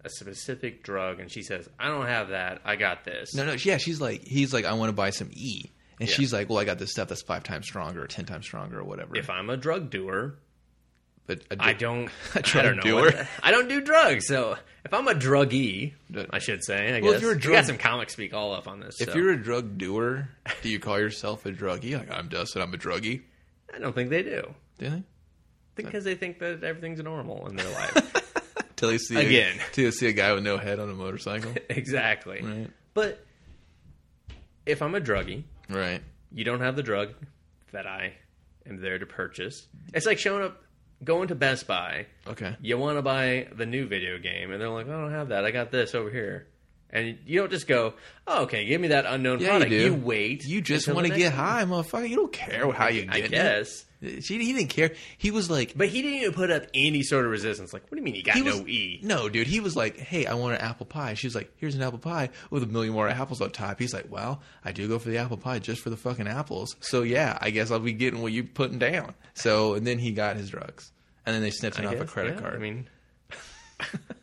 [0.08, 3.52] a specific drug and she says, "I don't have that, I got this," No, no,
[3.52, 6.14] yeah, she's like, he's like, I want to buy some E, and Yeah.
[6.14, 8.80] she's like, well, I got this stuff that's five times stronger or ten times stronger
[8.80, 9.16] or whatever.
[9.16, 10.36] if I'm a drug doer,
[11.26, 12.06] but I di- don't.
[12.34, 12.94] A I drug don't know.
[12.96, 14.26] what- I don't do drugs.
[14.26, 15.92] So if I'm a druggie,
[16.30, 16.96] I should say.
[16.96, 19.00] I Well, if you're a We drug- got some comic speak all up on this.
[19.00, 19.16] If so.
[19.16, 20.30] you're a drug doer,
[20.62, 21.98] do you call yourself a druggie?
[21.98, 23.22] Like I'm Dustin, I'm a druggie.
[23.74, 25.02] I don't think they do Do they?
[25.74, 28.27] because they think that everything's normal in their life.
[28.78, 29.56] Till they see Again.
[29.58, 31.52] a, till they see a guy with no head on a motorcycle.
[31.68, 32.40] exactly.
[32.42, 33.24] right, But
[34.64, 36.00] if I'm a druggie, right.
[36.32, 37.10] you don't have the drug
[37.72, 38.14] that I
[38.66, 39.66] am there to purchase.
[39.92, 40.62] It's like showing up,
[41.02, 42.06] going to Best Buy.
[42.26, 42.56] Okay.
[42.62, 45.44] You want to buy the new video game, and they're like, "I don't have that.
[45.44, 46.46] I got this over here."
[46.90, 47.94] And you don't just go,
[48.26, 49.94] "Oh, okay, give me that unknown Yeah, product." you do.
[49.94, 50.44] wait.
[50.44, 52.08] You just want to get high, motherfucker.
[52.08, 53.84] You don't care how you I get guess.
[54.00, 54.24] it.
[54.24, 54.92] She, he didn't care.
[55.18, 57.72] He was like, But he didn't even put up any sort of resistance.
[57.72, 59.00] Like, what do you mean you got he no was, E?
[59.02, 59.48] No, dude.
[59.48, 61.98] He was like, "Hey, I want an apple pie." She was like, "Here's an apple
[61.98, 65.08] pie with a million more apples on top." He's like, "Well, I do go for
[65.10, 68.22] the apple pie just for the fucking apples." So yeah, I guess I'll be getting
[68.22, 69.14] what you're putting down.
[69.34, 70.90] So and then he got his drugs,
[71.26, 72.88] and then they snipped I him off a credit yeah, card, I mean,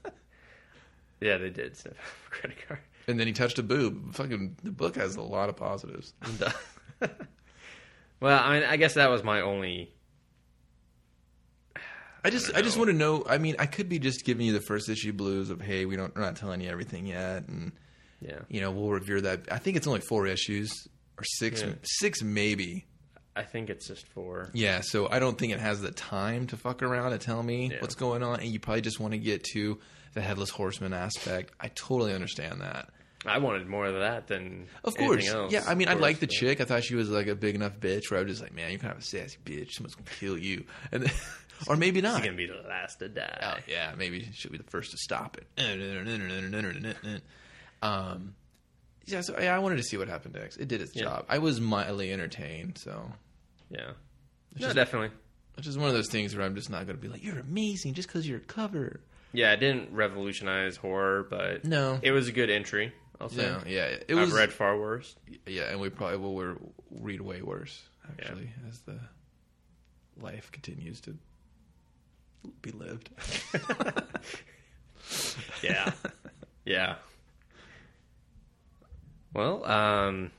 [1.22, 1.94] yeah, they did sniff
[2.28, 2.80] a credit card.
[3.08, 4.14] and then he touched a boob.
[4.16, 6.14] Fucking the book has a lot of positives.
[8.20, 9.92] well, I mean, I guess that was my only.
[12.24, 13.24] I just, don't I, just want to know.
[13.30, 15.96] I mean, I could be just giving you the first issue blues of, hey, we
[15.96, 17.72] don't, we're not telling you everything yet, and
[18.20, 19.42] Yeah, you know, we'll review that.
[19.52, 20.72] I think it's only four issues
[21.20, 21.74] or six, Yeah.
[21.84, 22.88] six maybe.
[23.36, 24.50] I think it's just for.
[24.54, 27.70] Yeah, so I don't think it has the time to fuck around and tell me
[27.72, 27.78] Yeah.
[27.82, 29.78] what's going on, and you probably just want to get to
[30.14, 31.52] the headless horseman aspect.
[31.60, 32.90] I totally understand that.
[33.26, 35.64] I wanted more of that than Of anything course, else, yeah.
[35.68, 36.40] I mean, of I like the yeah.
[36.40, 36.62] chick.
[36.62, 38.70] I thought she was like a big enough bitch where I was just like, man,
[38.70, 39.72] you're kind of a sassy bitch.
[39.72, 41.12] Someone's gonna kill you, and then,
[41.68, 42.18] or maybe not.
[42.18, 43.40] She's gonna be the last to die.
[43.58, 45.48] Oh, yeah, maybe she'll be the first to stop it.
[47.82, 48.36] Um,
[49.06, 50.58] yeah, so yeah, I wanted to see what happened next.
[50.58, 51.04] It did its Yeah.
[51.04, 51.26] job.
[51.30, 53.12] I was mildly entertained, so
[53.70, 53.92] Yeah,
[54.52, 55.10] It's no, just- definitely.
[55.56, 57.40] which is one of those things where I'm just not going to be like, "You're
[57.40, 59.00] amazing" just because you're a cover.
[59.34, 62.94] Yeah, it didn't revolutionize horror, but No, it was a good entry.
[63.20, 63.44] I'll say.
[63.44, 64.32] no, yeah, it I've was.
[64.34, 65.16] read far worse.
[65.48, 66.58] yeah, and we probably will
[66.92, 69.00] read way worse actually as the
[70.18, 71.18] life continues to
[72.62, 73.10] be lived.
[75.62, 75.92] Yeah,
[76.66, 76.96] yeah.
[79.34, 80.32] Well, um,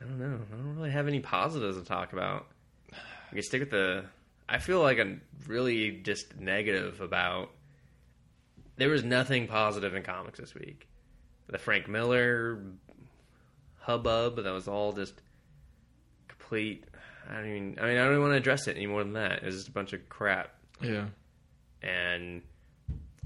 [0.00, 0.38] I don't know.
[0.52, 2.46] I don't really have any positives to talk about.
[2.92, 4.04] I can stick with the.
[4.48, 7.50] I feel like I'm really just negative about.
[8.76, 10.86] There was nothing positive in comics this week.
[11.48, 12.62] The Frank Miller
[13.80, 15.14] hubbub that was all just
[16.28, 16.84] complete.
[17.28, 17.78] I don't even.
[17.80, 19.38] I mean, I don't even want to address it any more than that.
[19.38, 20.54] It was just a bunch of crap.
[20.80, 21.06] yeah,
[21.82, 22.42] And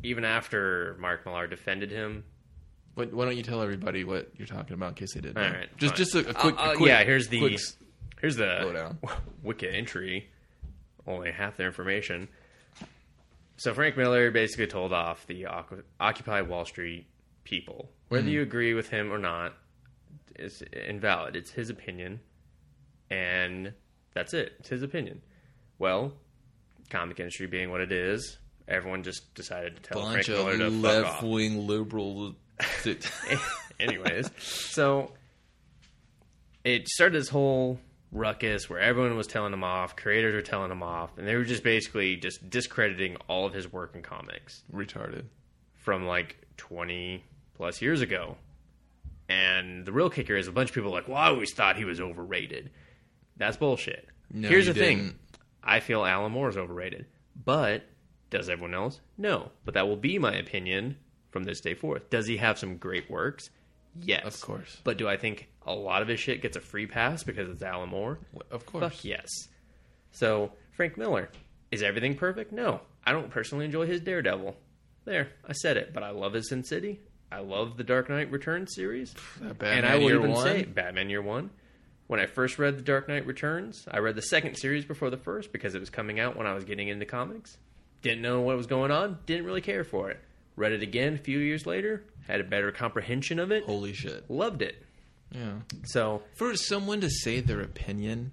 [0.03, 2.25] even after Mark Millar defended him,
[2.95, 5.38] why don't you tell everybody what you're talking about in case they didn't?
[5.38, 5.59] All know?
[5.59, 5.97] right, just fine.
[6.05, 7.61] just a, a quick, Uh, uh, a quick- yeah, here's the quick
[8.20, 8.99] here's the Lowdown.
[9.43, 10.28] Wiki entry.
[11.07, 12.28] Only half the information.
[13.57, 15.47] So Frank Miller basically told off the
[16.01, 17.07] Occupy Wall Street
[17.45, 17.90] people.
[18.09, 18.28] Whether Hmm.
[18.30, 19.55] you agree with him or not
[20.36, 21.34] is invalid.
[21.36, 22.20] It's his opinion,
[23.11, 23.72] and
[24.14, 24.55] that's it.
[24.61, 25.22] It's his opinion.
[25.78, 26.12] Well,
[26.90, 28.38] comic industry being what it is,
[28.68, 31.12] everyone just decided to tell Bunch Frank Miller of to fuck off.
[31.14, 32.34] Left wing liberal.
[33.80, 35.12] Anyways, so
[36.64, 37.78] it started this whole
[38.12, 41.44] ruckus where everyone was telling him off, creators were telling him off, and they were
[41.44, 45.24] just basically just discrediting all of his work in comics Retarded.
[45.74, 47.24] from like 20
[47.55, 48.36] plus years ago.
[49.28, 51.76] And the real kicker is a bunch of people are like, well, I always thought
[51.76, 52.70] he was overrated.
[53.36, 54.07] That's bullshit.
[54.30, 55.16] No, Here's you the thing didn't.
[55.64, 57.07] I feel Alan Moore is overrated.
[57.44, 57.84] But
[58.30, 59.00] does everyone else?
[59.16, 59.50] No.
[59.64, 60.96] But that will be my opinion
[61.33, 62.09] from this day forth.
[62.11, 63.51] Does he have some great works?
[64.01, 64.24] Yes.
[64.24, 64.76] Of course.
[64.85, 67.62] But do I think a lot of his shit gets a free pass because it's
[67.62, 68.18] Alan Moore?
[68.51, 68.83] Of course.
[68.83, 69.28] Fuck yes.
[70.12, 71.28] So, Frank Miller.
[71.70, 72.53] Is everything perfect?
[72.53, 72.80] No.
[73.05, 74.57] I don't personally enjoy his Daredevil.
[75.05, 77.01] There, I said it, but I love his Sin City.
[77.33, 79.14] I love the Dark Knight Returns series.
[79.41, 80.45] And I Batman will Year even One?
[80.45, 81.51] say Batman Year One.
[82.07, 85.16] When I first read The Dark Knight Returns, I read the second series before the
[85.16, 87.57] first because it was coming out when I was getting into comics.
[88.03, 90.20] Didn't know what was going on, didn't really care for it.
[90.57, 94.28] Read it again a few years later, had a better comprehension of it, Holy shit.
[94.30, 94.84] loved it.
[95.30, 95.55] Yeah.
[95.84, 98.32] So, For someone to say their opinion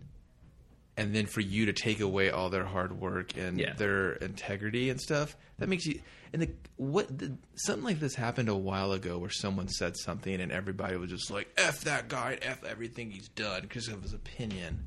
[0.98, 3.74] and then for you to take away all their hard work and Yeah.
[3.74, 6.02] their integrity and stuff, that makes you
[6.34, 10.40] and the what the, something like this happened a while ago where someone said something
[10.42, 14.04] and everybody was just like f that guy, and f everything he's done because of
[14.04, 14.84] his opinion.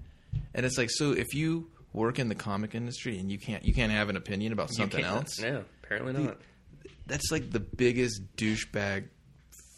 [0.55, 3.73] And it's like so if you work in the comic industry and you can't you
[3.75, 6.39] can't have an opinion about something else, Yeah, apparently not.
[7.07, 9.09] That's like the biggest douchebag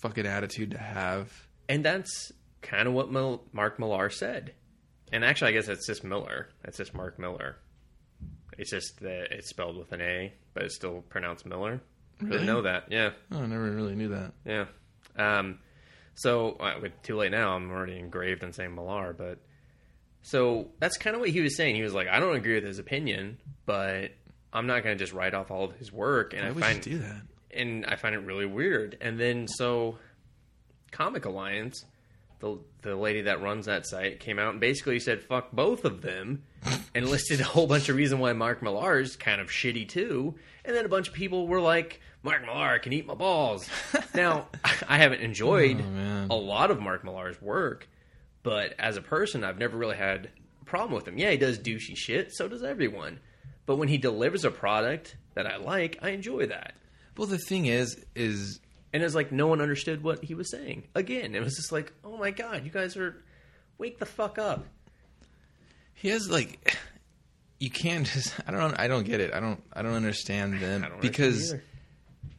[0.00, 1.32] fucking attitude to have.
[1.68, 4.54] And that's kind of what Mil- Mark Millar said.
[5.12, 6.48] And actually, I guess it's just Miller.
[6.64, 7.56] It's just Mark Miller.
[8.58, 11.80] It's just that it's spelled with an A, but it's still pronounced Miller.
[12.20, 12.32] Really?
[12.32, 12.84] Didn't know that.
[12.90, 14.32] Yeah, Oh, I never really knew that.
[14.44, 14.66] yeah.
[15.16, 15.58] Um,
[16.14, 17.54] so uh, with too late now.
[17.56, 19.38] I'm already engraved in saying Millar, but
[20.22, 21.74] so that's kind of what he was saying.
[21.76, 24.12] He was like, I don't agree with his opinion, but
[24.54, 26.32] I'm not going to just write off all of his work.
[26.32, 27.22] And Why I would find you do that?
[27.50, 28.96] and I find it really weird.
[29.00, 29.98] And then so,
[30.92, 31.84] Comic Alliance,
[32.40, 36.02] the the lady that runs that site, came out and basically said "fuck both of
[36.02, 36.44] them,"
[36.94, 40.34] and listed a whole bunch of reasons why Mark Millar is kind of shitty too.
[40.64, 43.68] And then a bunch of people were like, "Mark Millar can eat my balls."
[44.14, 44.48] now,
[44.88, 45.82] I haven't enjoyed
[46.30, 47.88] Oh, a lot of Mark Millar's work,
[48.42, 50.30] but as a person, I've never really had
[50.62, 51.18] a problem with him.
[51.18, 52.32] Yeah, he does douchey shit.
[52.34, 53.18] So does everyone.
[53.66, 56.74] But when he delivers a product that I like, I enjoy that.
[57.16, 58.60] Well, the thing is, is
[58.92, 60.84] And it's like no one understood what he was saying.
[60.94, 63.22] Again, it was just like, oh my god, you guys are
[63.78, 64.66] wake the fuck up.
[65.94, 66.76] he has like,
[67.58, 68.34] you can't just.
[68.46, 68.78] I don't.
[68.78, 69.32] I don't get it.
[69.32, 69.62] I don't.
[69.72, 71.62] I don't understand them I don't because understand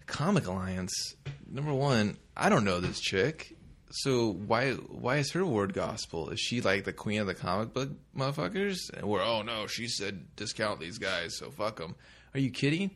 [0.06, 1.16] Comic Alliance.
[1.50, 3.55] Number one, I don't know this chick.
[3.92, 6.30] So why why is her word gospel?
[6.30, 8.78] Is she like the queen of the comic book motherfuckers?
[8.94, 11.96] And we're oh no, she said discount these guys, so fuck them.
[12.34, 12.92] Are you kidding?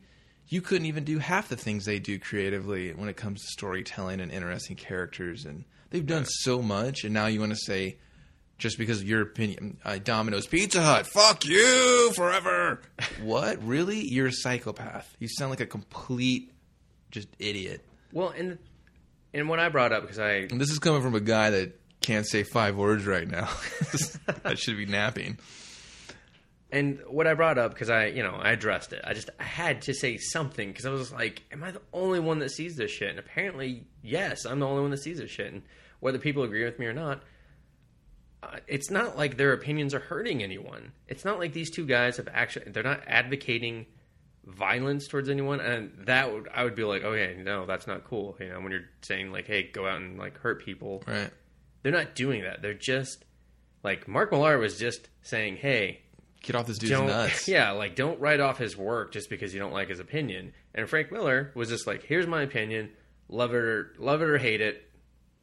[0.48, 4.20] You couldn't even do half the things they do creatively when it comes to storytelling
[4.20, 7.04] and interesting characters, and they've done so much.
[7.04, 7.98] And now you want to say
[8.58, 12.82] just because of your opinion, uh, Domino's Pizza Hut, fuck you forever.
[13.22, 14.00] what really?
[14.00, 15.16] You're a psychopath.
[15.18, 16.52] You sound like a complete
[17.10, 17.84] just idiot.
[18.12, 18.58] Well, and
[19.34, 21.78] and what I brought up because I And this is coming from a guy that
[22.00, 23.48] can't say five words right now.
[24.44, 25.38] I should be napping.
[26.72, 29.02] and what I brought up because I you know I addressed it.
[29.04, 32.20] I just I had to say something because I was like, am I the only
[32.20, 33.10] one that sees this shit?
[33.10, 35.52] And apparently, yes, I'm the only one that sees this shit.
[35.52, 35.62] And
[36.00, 37.22] whether people agree with me or not.
[38.42, 40.92] Uh, it's not like their opinions are hurting anyone.
[41.08, 42.70] It's not like these two guys have actually.
[42.70, 43.84] They're not advocating
[44.46, 48.36] violence towards anyone, and that would I would be like, okay, no, that's not cool.
[48.40, 51.30] You know, when you're saying like, hey, go out and like hurt people, Right.
[51.82, 52.62] they're not doing that.
[52.62, 53.24] They're just
[53.82, 56.00] like Mark Millar was just saying, hey,
[56.42, 57.48] Get off this dude's nuts.
[57.48, 60.54] yeah, like don't write off his work just because you don't like his opinion.
[60.74, 62.90] And Frank Miller was just like, here's my opinion,
[63.28, 64.86] love it or love it or hate it.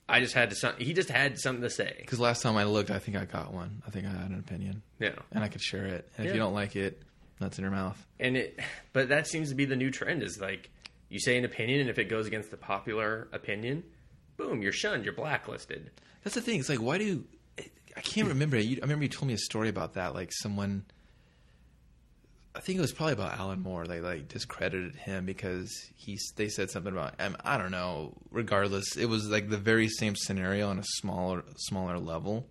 [0.10, 0.76] I just had to.
[0.80, 1.94] He just had something to say.
[2.00, 3.84] Because last time I looked, I think I got one.
[3.86, 5.12] I think I had an opinion, Yeah.
[5.34, 6.10] and I could share it.
[6.18, 7.02] And if you don't like it,
[7.40, 8.06] nuts in her mouth.
[8.20, 8.60] and it
[8.94, 10.70] but that seems to be the new trend is like
[11.10, 13.84] you say an opinion and if it goes against the popular opinion
[14.38, 15.92] boom you're shunned you're blacklisted
[16.24, 16.60] That's the thing.
[16.60, 17.24] It's like, why do
[17.96, 18.60] I can't remember.
[18.60, 20.14] You, I remember you told me a story about that.
[20.14, 20.86] Like someone,
[22.56, 23.88] I think it was probably about Alan Moore.
[23.88, 27.16] They like discredited him because he they said something about.
[27.44, 28.14] I don't know.
[28.30, 32.48] Regardless, it was like the very same scenario on a smaller smaller level.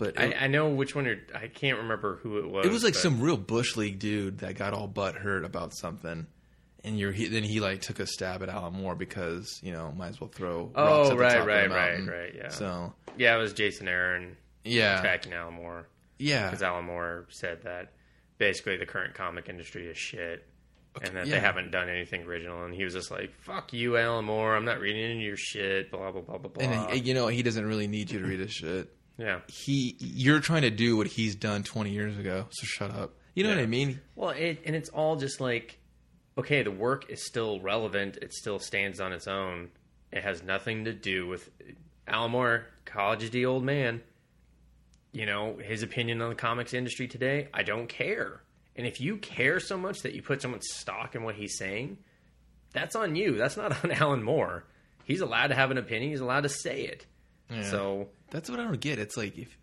[0.00, 2.72] But it, I, I know which one you're i can't remember who it was it
[2.72, 6.26] was like but- some real bush league dude that got all butt hurt about something.
[6.82, 9.92] And you're, he, then he like took a stab at Alan Moore because you know
[9.92, 10.72] might as well throw.
[10.74, 12.48] Oh, rocks at the right, of the right, right, right, yeah.
[12.48, 15.86] So yeah it was jason aaron yeah, attacking alan moore
[16.18, 16.46] yeah.
[16.46, 17.92] because alan moore said that
[18.38, 20.46] basically the current comic industry is shit.
[21.02, 21.34] and that yeah.
[21.34, 24.56] they haven't done anything original, and he was just like, "Fuck you, Alan Moore.
[24.56, 26.66] I'm not reading any of your shit." Blah blah blah blah blah.
[26.66, 28.92] And you know he doesn't really need you to read his shit.
[29.20, 29.40] Yeah.
[29.48, 32.46] He, you're trying to do what he's done 20 years ago.
[32.50, 33.14] So shut up.
[33.34, 34.00] You know what I mean?
[34.16, 35.78] Well, it, and it's all just like,
[36.36, 38.16] okay, the work is still relevant.
[38.20, 39.68] It still stands on its own.
[40.10, 41.48] It has nothing to do with
[42.08, 44.02] Alan Moore, college the old man.
[45.12, 47.48] You know his opinion on the comics industry today.
[47.52, 48.42] I don't care.
[48.76, 51.58] And if you care so much that you put so much stock in what he's
[51.58, 51.98] saying,
[52.72, 53.36] that's on you.
[53.36, 54.64] That's not on Alan Moore.
[55.04, 56.10] He's allowed to have an opinion.
[56.10, 57.06] He's allowed to say it.
[57.50, 57.62] Yeah.
[57.64, 58.98] So That's what I don't get.
[58.98, 59.56] It's like if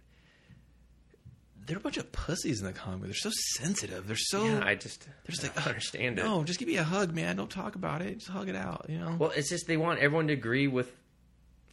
[1.66, 3.04] they're a bunch of pussies in the comic.
[3.06, 4.08] They're so sensitive.
[4.08, 4.46] They're so.
[4.46, 6.24] yeah, I just they're just I like don't understand it.
[6.24, 7.36] No, just give me a hug, man.
[7.36, 8.16] Don't talk about it.
[8.20, 8.86] Just hug it out.
[8.88, 9.16] You know.
[9.20, 10.90] Well, it's just they want everyone to agree with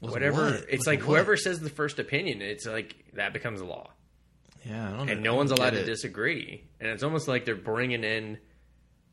[0.00, 0.46] whatever.
[0.46, 0.54] what?
[0.68, 1.06] It's With like what?
[1.06, 3.90] whoever says the first opinion, it's like that becomes a law,
[4.64, 5.08] yeah, I don't.
[5.08, 6.64] and no one's allowed to disagree.
[6.80, 8.38] And it's almost like they're bringing in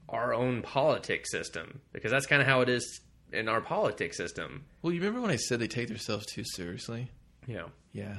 [0.09, 3.01] our own politics system because that's kind of how it is
[3.31, 4.65] in our politics system.
[4.81, 7.09] Well, you remember when I said they take themselves too seriously?
[7.47, 8.17] You Yeah, yeah,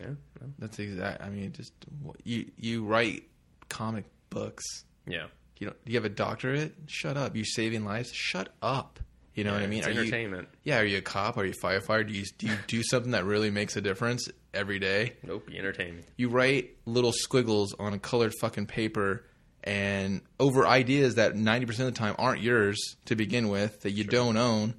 [0.00, 0.16] no,
[0.58, 1.22] that's exact.
[1.22, 1.72] I mean, just
[2.24, 3.24] you you write
[3.68, 4.64] comic books.
[5.06, 5.26] yeah.
[5.58, 5.76] You don't.
[5.84, 6.74] You have a doctorate.
[6.86, 7.36] Shut up.
[7.36, 8.10] You're saving lives.
[8.14, 8.98] Shut up.
[9.34, 9.84] You know what I mean?
[9.84, 10.00] Are you?
[10.00, 10.48] entertainment.
[10.64, 10.78] Yeah.
[10.80, 11.36] Are you a cop?
[11.36, 12.08] Are you a firefighter?
[12.08, 15.16] Do you do you do something that really makes a difference every day?
[15.22, 16.02] Nope, you entertain me.
[16.16, 19.26] You write little squiggles on a colored fucking paper
[19.64, 24.04] and over ideas that 90% of the time aren't yours to begin with that you
[24.04, 24.74] don't own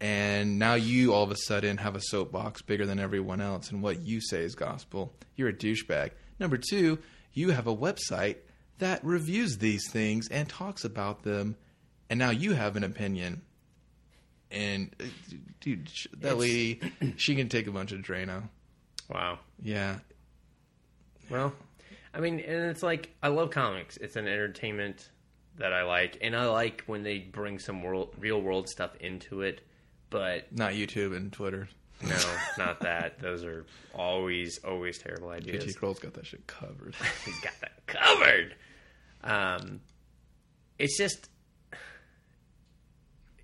[0.00, 3.82] and now you all of a sudden have a soapbox bigger than everyone else and
[3.82, 5.12] what you say is gospel.
[5.36, 6.10] You're a douchebag.
[6.38, 6.98] Number two
[7.32, 8.36] you have a website
[8.78, 11.56] that reviews these things and talks about them
[12.08, 13.42] and now you have an opinion.
[14.50, 15.04] And uh,
[15.60, 15.86] dude
[16.18, 16.80] that It's- lady
[17.16, 18.48] she can take a bunch of drano.
[19.08, 19.38] Wow.
[19.62, 19.98] yeah.
[21.28, 21.52] Well,
[22.12, 23.96] I mean, and it's like I love comics.
[23.96, 25.10] It's an entertainment
[25.56, 29.42] that I like, and I like when they bring some world, real world stuff into
[29.42, 29.60] it.
[30.08, 31.68] But not youtube and twitter
[32.02, 32.16] no,
[32.58, 33.18] not that.
[33.18, 35.76] Those are always, always terrible JT ideas.
[35.76, 36.94] Krul's got that shit covered.
[37.24, 38.54] He's got that covered.
[39.22, 39.80] Um,
[40.78, 41.28] it's just,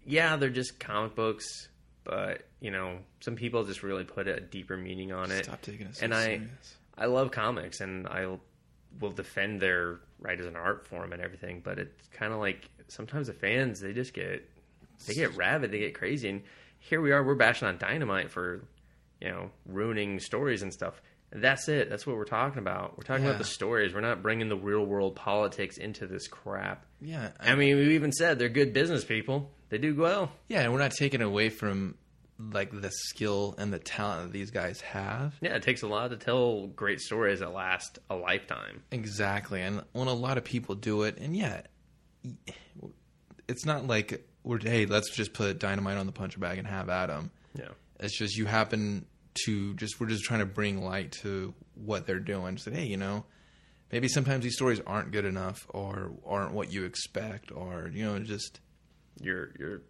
[0.04, 1.68] yeah, they're just comic books,
[2.04, 5.44] but you know, some people just really put a deeper meaning on it.
[5.44, 6.40] Stop taking it so and I.
[6.98, 8.38] I love comics, and I
[9.00, 11.60] will defend their right as an art form and everything.
[11.64, 14.48] But it's kind of like sometimes the fans they just get
[15.06, 16.42] they get rabid, they get crazy, and
[16.78, 18.64] here we are, we're bashing on Dynamite for
[19.20, 21.00] you know ruining stories and stuff.
[21.32, 21.90] And that's it.
[21.90, 22.96] That's what we're talking about.
[22.96, 23.30] We're talking Yeah.
[23.30, 23.92] about the stories.
[23.92, 26.86] We're not bringing the real world politics into this crap.
[27.00, 29.50] Yeah, I mean, we even said they're good business people.
[29.68, 30.30] They do well.
[30.46, 31.96] yeah, and we're not taking away from
[32.38, 35.34] like the skill and the talent that these guys have.
[35.40, 38.82] Yeah, it takes a lot to tell great stories that last a lifetime.
[38.90, 41.62] Exactly, and when a lot of people do it, and yeah,
[43.48, 46.88] it's not like we're hey, let's just put dynamite on the puncher bag and have
[46.88, 47.30] at 'em.
[47.54, 47.70] Yeah.
[48.00, 49.06] It's just you happen
[49.46, 52.58] to just we're just trying to bring light to what they're doing.
[52.58, 53.24] Say, hey, you know,
[53.90, 58.18] maybe sometimes these stories aren't good enough or aren't what you expect, or you know,
[58.18, 58.60] just
[59.20, 59.82] you're you're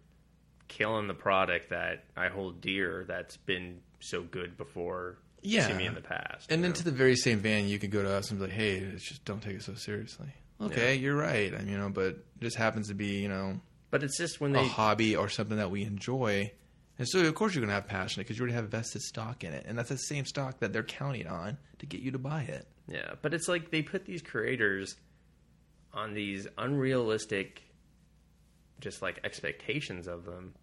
[0.67, 5.67] killing the product that I hold dear that's been so good before Yeah.
[5.67, 6.51] to me in the past.
[6.51, 6.75] And then know?
[6.75, 9.07] to the very same vein, you could go to us and be like, "Hey, it's
[9.07, 10.27] just don't take it so seriously."
[10.59, 11.53] Okay, you're right.
[11.53, 13.59] I mean, you know, but it just happens to be, you know,
[13.91, 16.51] but it's just when a hobby or something that we enjoy,
[16.97, 19.43] and so of course you're going to have passion because you already have vested stock
[19.43, 22.17] in it, and that's the same stock that they're counting on to get you to
[22.17, 22.67] buy it.
[22.87, 24.95] yeah, but it's like they put these creators
[25.93, 27.61] on these unrealistic
[28.79, 30.53] just like expectations of them.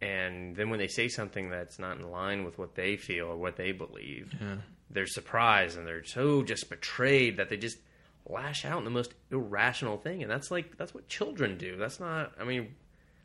[0.00, 3.36] And then when they say something that's not in line with what they feel or
[3.36, 4.58] what they believe, Yeah.
[4.90, 7.78] they're surprised and they're so just betrayed that they just
[8.26, 11.98] lash out in the most irrational thing and that's like that's what children do that's
[11.98, 12.68] not i mean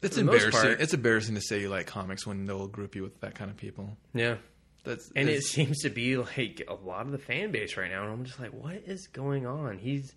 [0.01, 0.69] It's For the most embarrassing.
[0.69, 3.51] part- it's embarrassing to say you like comics when they'll group you with that kind
[3.51, 3.97] of people.
[4.13, 4.37] yeah
[4.85, 8.03] That's and it seems to be like a lot of the fan base right now
[8.03, 10.13] and i'm just like what is going on he's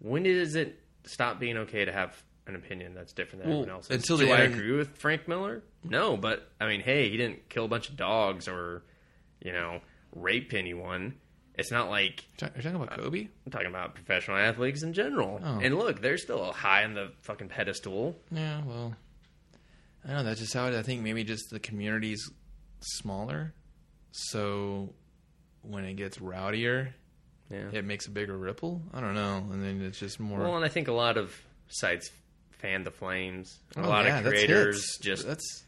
[0.00, 3.76] when does it stop being okay to have an opinion that's different than Well, everyone
[3.76, 7.48] else's until do i agree with frank miller no but i mean hey he didn't
[7.48, 8.82] kill a bunch of dogs or
[9.40, 9.80] you know
[10.14, 11.14] rape anyone
[11.56, 13.28] it's not like You're talking about uh, Kobe?
[13.46, 15.40] I'm talking about professional athletes in general.
[15.40, 15.60] Oh.
[15.62, 18.16] And look, they're still high on the fucking pedestal.
[18.32, 18.92] Yeah, well,
[20.04, 20.22] I don't know.
[20.24, 22.28] That's just how it, I think maybe just the community's
[22.80, 23.54] smaller,
[24.10, 24.92] so
[25.62, 26.88] when it gets rowdier,
[27.50, 27.68] Yeah.
[27.72, 28.82] it makes a bigger ripple.
[28.92, 30.40] I don't know, and then it's just more.
[30.40, 31.34] Well, and I think a lot of
[31.68, 32.10] sites
[32.58, 33.58] fan the flames.
[33.76, 34.98] A Oh, lot yeah, of creators hits.
[34.98, 35.64] just that's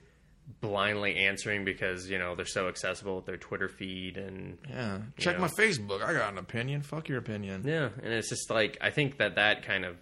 [0.60, 4.98] blindly answering because you know they're so accessible with their Twitter feed and Yeah.
[5.18, 5.42] Check know.
[5.42, 6.02] my Facebook.
[6.02, 6.82] I got an opinion.
[6.82, 7.62] Fuck your opinion.
[7.66, 9.96] yeah, and it's just like I think that that kind of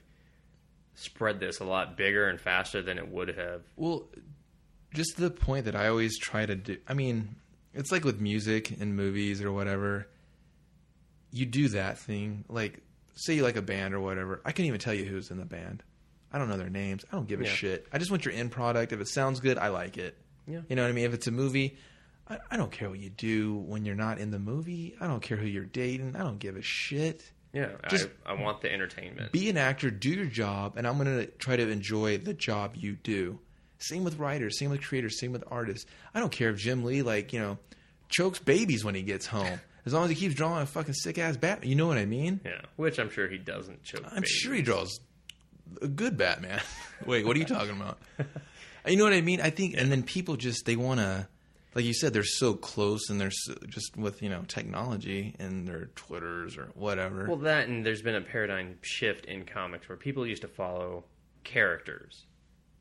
[0.95, 3.63] spread this a lot bigger and faster than it would have.
[3.77, 4.07] Well,
[4.95, 6.77] just the point that I always try to do.
[6.87, 7.35] I mean,
[7.73, 10.07] it's like with music and movies or whatever.
[11.33, 12.79] You do that thing, like
[13.17, 14.41] say you like a band or whatever.
[14.45, 15.83] I can't even tell you who's in the band.
[16.35, 17.05] I don't know their names.
[17.11, 17.51] I don't give a Yeah.
[17.51, 17.87] shit.
[17.93, 18.93] I just want your end product.
[18.93, 20.17] If it sounds good, I like it.
[20.47, 20.61] Yeah.
[20.69, 21.05] You know what I mean?
[21.07, 21.77] If it's a movie,
[22.29, 24.97] I, I don't care what you do when you're not in the movie.
[25.01, 26.17] I don't care who you're dating.
[26.17, 27.23] I don't give a shit.
[27.53, 29.31] Yeah, Just- I, I want the entertainment.
[29.31, 32.73] Be an actor, do your job, and I'm going to try to enjoy the job
[32.75, 33.39] you do.
[33.79, 35.87] Same with writers, same with creators, same with artists.
[36.15, 37.59] I don't care if Jim Lee, like, you know,
[38.09, 39.61] chokes babies when he gets home.
[39.87, 41.69] As long as he keeps drawing a fucking sick ass Batman.
[41.69, 42.41] You know what I mean?
[42.45, 44.01] yeah, which I'm sure he doesn't choke.
[44.07, 44.31] I'm babies.
[44.31, 44.99] sure he draws
[45.83, 46.61] a good Batman.
[47.07, 47.99] Wait, what are you talking about?
[48.87, 49.41] you know what I mean?
[49.41, 51.29] I think, and then people just, they want to,
[51.75, 55.67] like you said, they're so close and they're so, just with, you know, technology and
[55.67, 57.27] their Twitters or whatever.
[57.27, 61.05] Well, that and there's been a paradigm shift in comics where people used to follow
[61.43, 62.27] characters.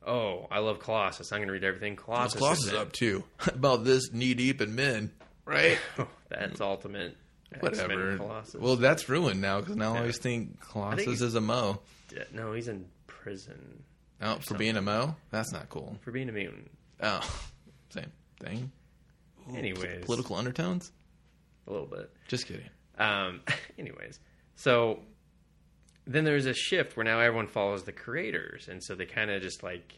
[0.05, 1.31] Oh, I love Colossus.
[1.31, 2.38] I'm going to read everything Colossus.
[2.38, 3.23] Colossus up too.
[3.47, 5.11] About this knee deep in men,
[5.45, 5.77] right?
[5.97, 7.15] Oh, that's ultimate.
[7.59, 8.17] Whatever.
[8.17, 8.55] Colossus.
[8.55, 11.79] Well, that's ruined now because now I always think Colossus think is a Mo.
[12.14, 13.84] Yeah, no, he's in prison
[14.22, 15.97] Oh, for being a Mo, that's not cool.
[16.01, 16.70] for being a mutant.
[17.01, 17.20] Oh,
[17.89, 18.72] same thing.
[19.51, 20.05] Ooh, Anyways.
[20.05, 20.91] political undertones.
[21.68, 22.09] A little bit.
[22.28, 22.70] Just kidding.
[22.97, 23.41] Um,
[23.80, 24.20] anyways,
[24.55, 24.99] so
[26.05, 29.41] then there's a shift where now everyone follows the creators, and so they kind of
[29.41, 29.93] just like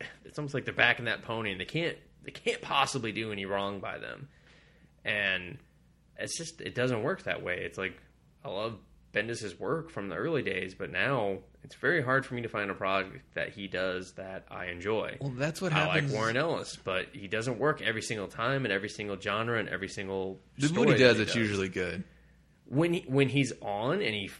[0.24, 3.44] it's almost like they're backing that pony, and they can't they can't possibly do any
[3.44, 4.28] wrong by them,
[5.04, 5.58] and
[6.18, 7.60] it's just it doesn't work that way.
[7.64, 8.00] It's like
[8.44, 8.78] I love
[9.12, 12.70] Bendis's work from the early days, but now it's very hard for me to find
[12.70, 15.16] a project that he does that I enjoy.
[15.20, 16.10] Well, that's what I happens.
[16.10, 19.68] like Warren Ellis, but he doesn't work every single time in every single genre and
[19.68, 20.40] every single.
[20.58, 22.04] The story what he does, it's usually good.
[22.66, 24.30] when he, when he's on and he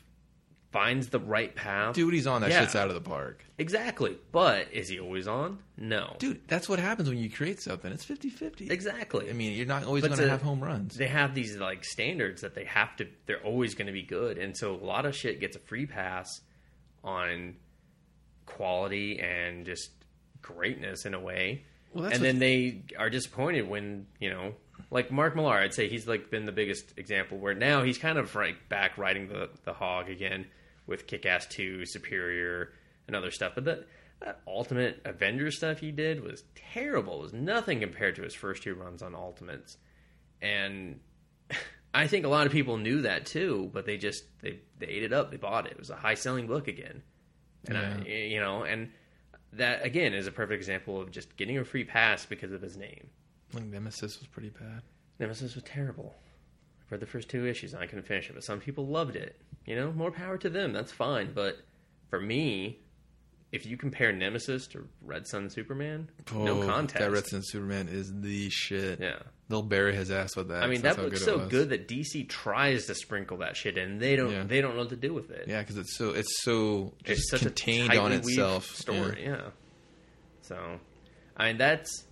[0.71, 1.95] finds the right path.
[1.95, 2.61] Dude, he's on that Yeah.
[2.61, 3.43] shit's out of the park.
[3.57, 5.59] Exactly, but is he always on?
[5.79, 7.91] No, Dude, that's what happens when you create something.
[7.91, 8.71] It's 50-50.
[8.71, 9.31] exactly.
[9.31, 10.97] I mean, you're not always going to have home runs.
[10.97, 13.07] they have these like standards that they have to.
[13.27, 15.87] They're always going to be good, and so a lot of shit gets a free
[15.87, 16.41] pass
[17.03, 17.55] on
[18.47, 19.91] quality and just
[20.43, 21.65] greatness in a way.
[21.95, 24.55] Well, that's and then they are disappointed when you know,
[24.91, 25.55] like Mark Millar.
[25.57, 28.99] I'd say he's like been the biggest example where now he's kind of like back
[28.99, 30.47] riding the the hog again
[30.89, 32.73] with Kick Ass Two, Superior,
[33.07, 33.53] and other stuff.
[33.55, 33.87] But that
[34.21, 37.21] that Ultimate Avengers stuff he did was terrible.
[37.21, 39.77] It was nothing compared to his first two runs on Ultimates,
[40.43, 40.99] and
[41.95, 45.05] I think a lot of people knew that too, but they just they they ate
[45.05, 45.31] it up.
[45.31, 45.73] They bought it.
[45.73, 47.03] It was a high selling book again,
[47.69, 48.91] and I, you know, and
[49.53, 52.77] that again is a perfect example of just getting a free pass because of his
[52.77, 53.09] name.
[53.55, 54.83] Like Nemesis was pretty bad.
[55.19, 56.15] Nemesis was terrible.
[56.91, 59.37] Read the first two issues and I couldn't finish it, but some people loved it.
[59.67, 60.73] You know, more power to them.
[60.73, 61.33] That's fine.
[61.35, 61.59] But
[62.09, 62.79] for me,
[63.53, 66.99] if you compare Nemesis to Red Son Superman, no Oh, contest.
[67.01, 69.01] That Red Son Superman is the shit.
[69.01, 69.19] yeah.
[69.51, 70.63] They'll bury his ass with that.
[70.63, 73.99] I mean, that looks good so good that DC tries to sprinkle that shit in.
[73.99, 74.31] They don't.
[74.31, 74.45] Yeah.
[74.45, 75.47] They don't know what to do with it.
[75.49, 78.67] Yeah, because it's so it's so it's just such contained a on itself.
[78.67, 79.23] story.
[79.23, 79.29] Yeah.
[79.37, 79.41] Yeah.
[80.43, 80.81] So,
[81.35, 82.05] I mean, that's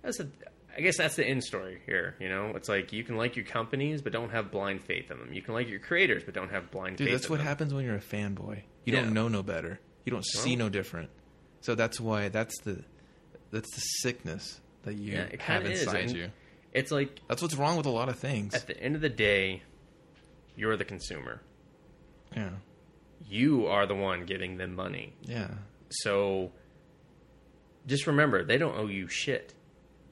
[0.00, 0.28] that's a.
[0.76, 2.16] I guess that's the end story here.
[2.18, 5.18] You know, it's like you can like your companies, but don't have blind faith in
[5.18, 5.32] them.
[5.32, 7.12] You can like your creators, but don't have blind Dude, faith.
[7.12, 7.46] Dude, that's what them.
[7.46, 8.62] happens when you're a fanboy.
[8.84, 9.02] You Yeah.
[9.02, 9.80] don't know no better.
[10.04, 11.10] You don't see no different.
[11.60, 12.82] So that's why that's the
[13.50, 16.30] that's the sickness that you Yeah, it have inside you.
[16.72, 18.54] It's like That's what's wrong with a lot of things.
[18.54, 19.62] at the end of the day,
[20.56, 21.42] you're the consumer.
[22.34, 22.48] Yeah,
[23.28, 25.12] You are the one giving them money.
[25.20, 25.50] yeah.
[25.90, 26.50] So
[27.86, 29.52] just remember, they don't owe you shit.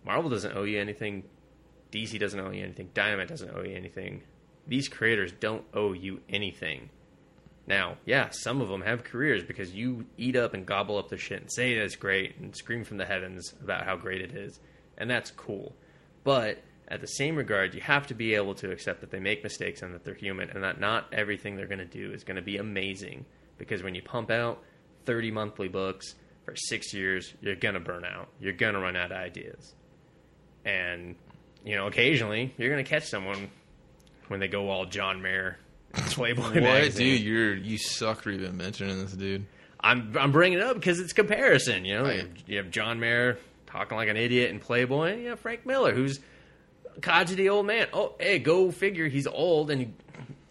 [0.05, 1.25] Marvel doesn't owe you anything.
[1.93, 2.91] DC doesn't owe you anything.
[2.95, 4.23] Dynamite doesn't owe you anything.
[4.67, 6.91] These creators don't owe you anything.
[7.67, 11.19] Now, yeah, some of them have careers because you eat up and gobble up their
[11.19, 14.59] shit and say that's great and scream from the heavens about how great it is.
[14.99, 15.75] And that's cool.
[16.25, 19.43] But at the same regard, you have to be able to accept that they make
[19.43, 22.37] mistakes and that they're human and that not everything they're going to do is going
[22.37, 23.25] to be amazing.
[23.59, 24.63] Because when you pump out
[25.05, 28.29] 30 monthly books for six years, you're going to burn out.
[28.41, 29.75] You're going to run out of ideas.
[30.71, 31.17] And,
[31.65, 33.51] you know, occasionally you're going to catch someone
[34.29, 35.59] when they go all John Mayer,
[35.95, 37.17] Playboy What, magazine.
[37.17, 37.23] dude?
[37.23, 39.47] You're you suck for even mentioning this, dude.
[39.81, 41.85] I'm I'm bringing it up because it's comparison.
[41.85, 42.29] You know, Right.
[42.47, 45.13] you, have, John Mayer talking like an idiot in Playboy.
[45.15, 46.21] and You have Frank Miller, who's
[46.97, 47.89] a codgety old man.
[47.93, 49.09] Oh, hey, go figure.
[49.09, 49.89] He's old and he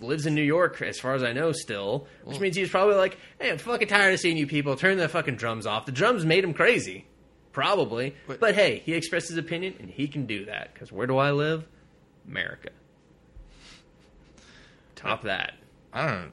[0.01, 2.07] lives in New York, as far as I know, still.
[2.24, 4.76] Which means he's probably like, "Hey, I'm fucking tired of seeing you people.
[4.76, 5.86] Turn the fucking drums off.
[5.86, 7.05] The drums made him crazy."
[7.52, 8.16] Probably.
[8.28, 10.74] But- But, hey, he expressed his opinion, and he can do that.
[10.74, 11.66] Because where do I live?
[12.28, 12.70] America.
[14.95, 15.54] Top that.
[15.93, 16.32] I don't know.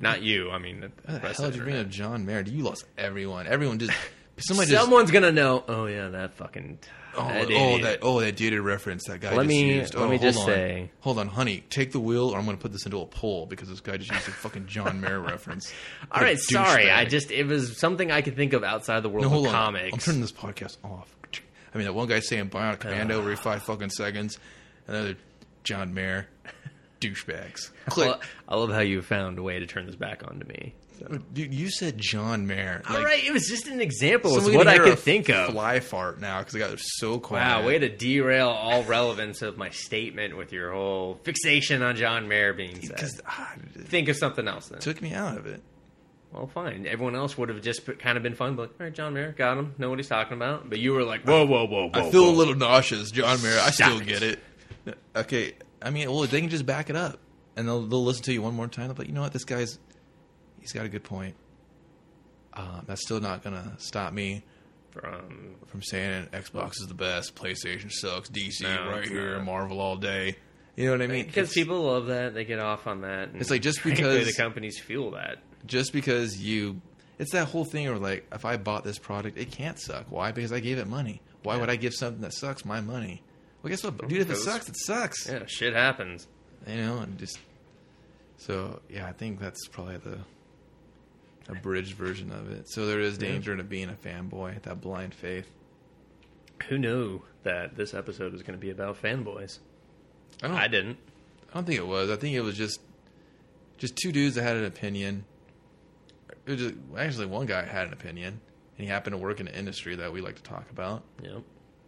[0.00, 0.50] Not you.
[0.50, 1.88] I mean, the the hell did you bring up.
[1.88, 2.40] John Mayer?
[2.42, 3.46] You lost everyone.
[3.46, 3.92] Everyone just
[4.38, 5.62] somebody just Someone's gonna know.
[5.68, 6.78] Oh yeah, that fucking.
[7.20, 9.94] Oh, that oh, that oh, that dated reference that guy Let just me- used.
[9.94, 10.46] let oh, me hold just on.
[10.46, 13.06] say- hold on, honey, take the wheel, or I'm going to put this into a
[13.06, 15.72] poll because this guy just used a fucking John Mayer reference.
[16.10, 16.90] All right, sorry.
[16.90, 19.54] I just it was something I could think of outside the world no, hold of
[19.54, 19.74] on.
[19.74, 19.92] comics.
[19.92, 21.14] I'm turning this podcast off.
[21.72, 24.38] I mean, that one guy saying Bionic Commando every five fucking seconds,
[24.88, 25.16] another
[25.62, 26.26] John Mayer,
[27.00, 27.70] douchebags.
[27.88, 28.20] Click.
[28.48, 30.74] I love how you found a way to turn this back onto me.
[31.00, 31.18] So.
[31.32, 32.82] Dude, you said John Mayer.
[32.86, 35.52] All right, it was just an example of what I hear could a think of.
[35.52, 37.42] Fly fart now because I got so quiet.
[37.42, 42.28] Wow, way to derail all relevance of my statement with your whole fixation on John
[42.28, 42.96] Mayer being said.
[42.96, 44.80] Because ah, Think of something else then.
[44.80, 45.62] took me out of it.
[46.32, 46.86] Well, fine.
[46.86, 49.32] Everyone else would have just put, kind of been fun, but all right, John Mayer,
[49.32, 50.68] got him, know what he's talking about.
[50.68, 51.90] But you were like, whoa, whoa, whoa, whoa.
[51.94, 52.30] I feel whoa.
[52.30, 53.58] a little nauseous, John Mayer.
[53.58, 54.06] I still it.
[54.06, 54.38] get it.
[55.16, 57.18] Okay, I mean, well, they can just back it up,
[57.56, 58.86] and they'll they'll listen to you one more time.
[58.86, 59.78] They'll be like, you know what, this guy's
[60.60, 61.34] he's got a good point.
[62.54, 64.42] Um, that's still not gonna stop me
[64.90, 69.44] from from saying Xbox is the best, PlayStation sucks, DC No, right here, not.
[69.44, 70.36] Marvel all day.
[70.76, 71.26] You know what I mean?
[71.26, 73.28] because people love that, they get off on that.
[73.28, 75.38] and It's like, just because- the companies fuel that.
[75.66, 76.80] just because you
[77.18, 80.06] it's that whole thing where like if I bought this product, it can't suck.
[80.10, 80.32] Why?
[80.32, 81.20] Because I gave it money.
[81.42, 83.22] Why would I give something that sucks my money?
[83.62, 84.22] Well, guess what, dude?
[84.22, 85.28] If it sucks, it sucks.
[85.28, 86.26] Yeah, shit happens.
[86.66, 87.38] You know, and just
[88.38, 90.18] so yeah, I think that's probably the
[91.50, 92.68] abridged version of it.
[92.68, 95.50] So there is danger in it being a fanboy, that blind faith.
[96.68, 99.58] Who knew that this episode was going to be about fanboys?
[100.42, 100.56] I don't.
[100.56, 100.98] I didn't.
[101.50, 102.10] I don't think it was.
[102.10, 102.80] I think it was just
[103.78, 105.24] just two dudes that had an opinion.
[106.46, 108.40] It was just, actually one guy had an opinion,
[108.76, 111.02] and he happened to work in an industry that we like to talk about.
[111.22, 111.42] Yep.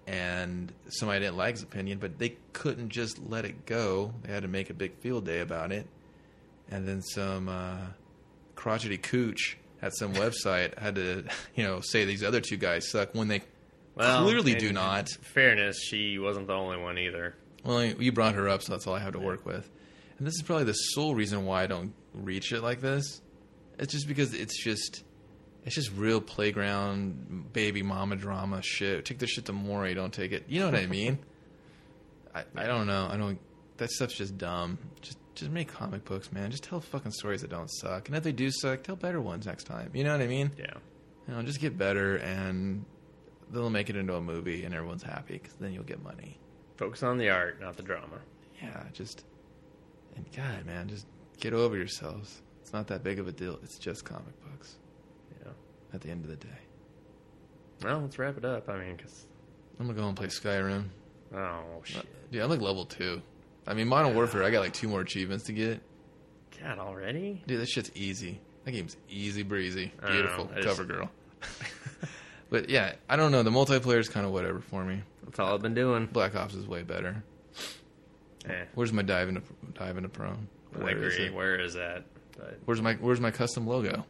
[0.07, 4.13] And somebody didn't like his opinion, but they couldn't just let it go.
[4.23, 5.87] They had to make a big field day about it.
[6.71, 7.77] And then some uh,
[8.63, 11.25] crotchety cooch at some website had to,
[11.57, 13.43] you know, say these other two guys suck when they
[13.97, 15.09] Well, clearly do not.
[15.35, 17.35] Fairness, she wasn't the only one either.
[17.65, 19.69] Well, you brought her up, so that's all I have to work with.
[20.19, 23.21] And this is probably the sole reason why I don't reach it like this.
[23.81, 25.03] It's just because it's just,
[25.65, 29.05] it's just real playground baby mama drama shit.
[29.05, 30.45] Take this shit to Maury, don't take it.
[30.47, 31.19] You know what I mean?
[32.35, 33.09] I, I don't know.
[33.11, 33.41] I don't.
[33.79, 34.79] That stuff's just dumb.
[35.01, 36.51] Just just make comic books, man.
[36.51, 38.09] Just tell fucking stories that don't suck.
[38.09, 39.91] And if they do suck, tell better ones next time.
[39.95, 40.51] You know what I mean?
[40.59, 40.75] Yeah.
[41.29, 42.85] You know, just get better, and
[43.51, 46.39] they'll make it into a movie, and everyone's happy because then you'll get money.
[46.77, 48.19] Focus on the art, not the drama.
[48.61, 49.25] Yeah, just
[50.17, 51.07] and God, man, just
[51.39, 52.43] get over yourselves.
[52.61, 53.59] It's not that big of a deal.
[53.63, 54.77] It's just comic books.
[55.45, 55.53] Yeah.
[55.95, 56.49] At the end of the day,
[57.83, 58.69] Well, let's wrap it up.
[58.69, 59.27] I mean, because
[59.79, 60.89] I'm gonna go and play Skyrim.
[61.35, 63.23] oh shit, Dude, I'm like level two.
[63.67, 64.43] I mean, Modern Warfare.
[64.45, 65.81] I got like two more achievements to get.
[66.61, 67.43] God, already?
[67.47, 68.41] Dude, that shit's easy.
[68.65, 69.93] That game's easy breezy.
[70.07, 71.11] Beautiful know, I just- cover girl.
[72.51, 73.43] but yeah, I don't know.
[73.43, 75.03] The multiplayer is kind of whatever for me.
[75.25, 76.07] That's all I've been doing.
[76.07, 77.23] Black Ops is way better.
[78.49, 79.43] Eh, Where's my dive into
[79.75, 80.31] dive into pro?
[80.31, 81.27] I Where is agree.
[81.27, 81.35] it?
[81.35, 82.05] Where is that?
[82.37, 84.05] But Where's my Where's my custom logo?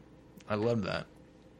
[0.49, 1.07] I love that.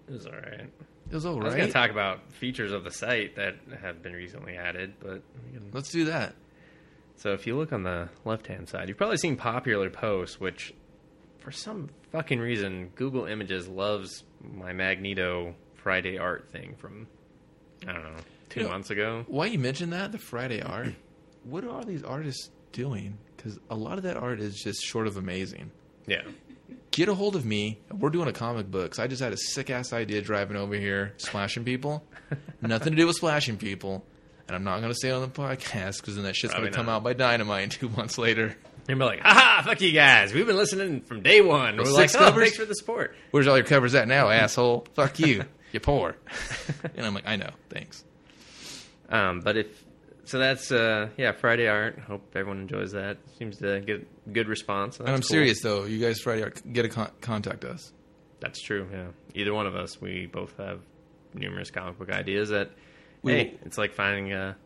[0.09, 0.69] it was all right.
[1.11, 4.03] It was all I was going to talk about features of the site that have
[4.03, 5.23] been recently added, but
[5.53, 6.35] can- Let's do that.
[7.23, 10.75] So if you look on the left-hand side, you've probably seen popular posts, which
[11.39, 17.07] for some fucking reason Google Images loves my Magneto Friday art thing from
[17.87, 18.11] I don't know
[18.49, 19.25] two You know- months ago.
[19.29, 20.95] Why you mentioned that the Friday art?
[21.45, 23.19] what are these artists doing?
[23.37, 25.71] Because a lot of that art is just short of amazing.
[26.07, 26.23] Yeah,
[26.91, 27.79] Get a hold of me.
[27.91, 28.91] We're doing a comic book.
[28.93, 32.05] 'cause I just had a sick ass idea driving over here, splashing people.
[32.63, 34.05] Nothing to do with splashing people.
[34.49, 36.67] And I'm not going to say it on the podcast because then that shit's going
[36.67, 38.57] to come out by Dynamite two months later.
[38.89, 40.33] and we're like, haha, fuck you guys.
[40.33, 41.77] We've been listening from day one.
[41.77, 42.43] We're like, six oh, covers?
[42.43, 43.15] thanks for the support.
[43.31, 44.87] Where's all your covers at now, asshole?
[44.95, 45.45] Fuck you.
[45.73, 46.17] You're poor.
[46.97, 47.51] and I'm like, I know.
[47.71, 48.05] Thanks.
[49.09, 49.85] Um, but if
[50.25, 51.99] so, that's uh, yeah, Friday art.
[51.99, 53.19] Hope everyone enjoys that.
[53.39, 55.01] Seems to get good response.
[55.01, 55.23] and I'm cool.
[55.23, 55.85] serious, though.
[55.85, 57.93] You guys, Friday art, get a con- contact us.
[58.41, 58.89] That's true.
[58.93, 60.81] Yeah, either one of us, we both have
[61.35, 62.51] numerous comic book ideas.
[62.51, 62.71] That
[63.23, 64.57] We hey, it's like finding a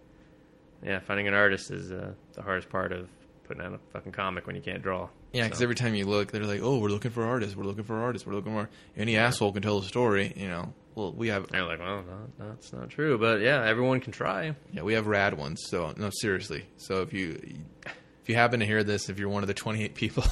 [0.82, 3.08] yeah, finding an artist is uh, the hardest part of
[3.44, 5.08] putting out a fucking comic when you can't draw.
[5.32, 7.54] Yeah, because So, every time you look, they're like, "Oh, we're looking for artists.
[7.56, 8.26] We're looking for artists.
[8.26, 11.64] We're looking for any asshole can tell a story." You know, well, we have they're
[11.64, 12.02] like, well,
[12.38, 13.18] no, that's not true.
[13.18, 14.54] But yeah, everyone can try.
[14.72, 15.62] yeah, we have rad ones.
[15.68, 16.64] So no, seriously.
[16.76, 17.38] So if you
[17.84, 20.24] if you happen to hear this, if you're one of the 28 people,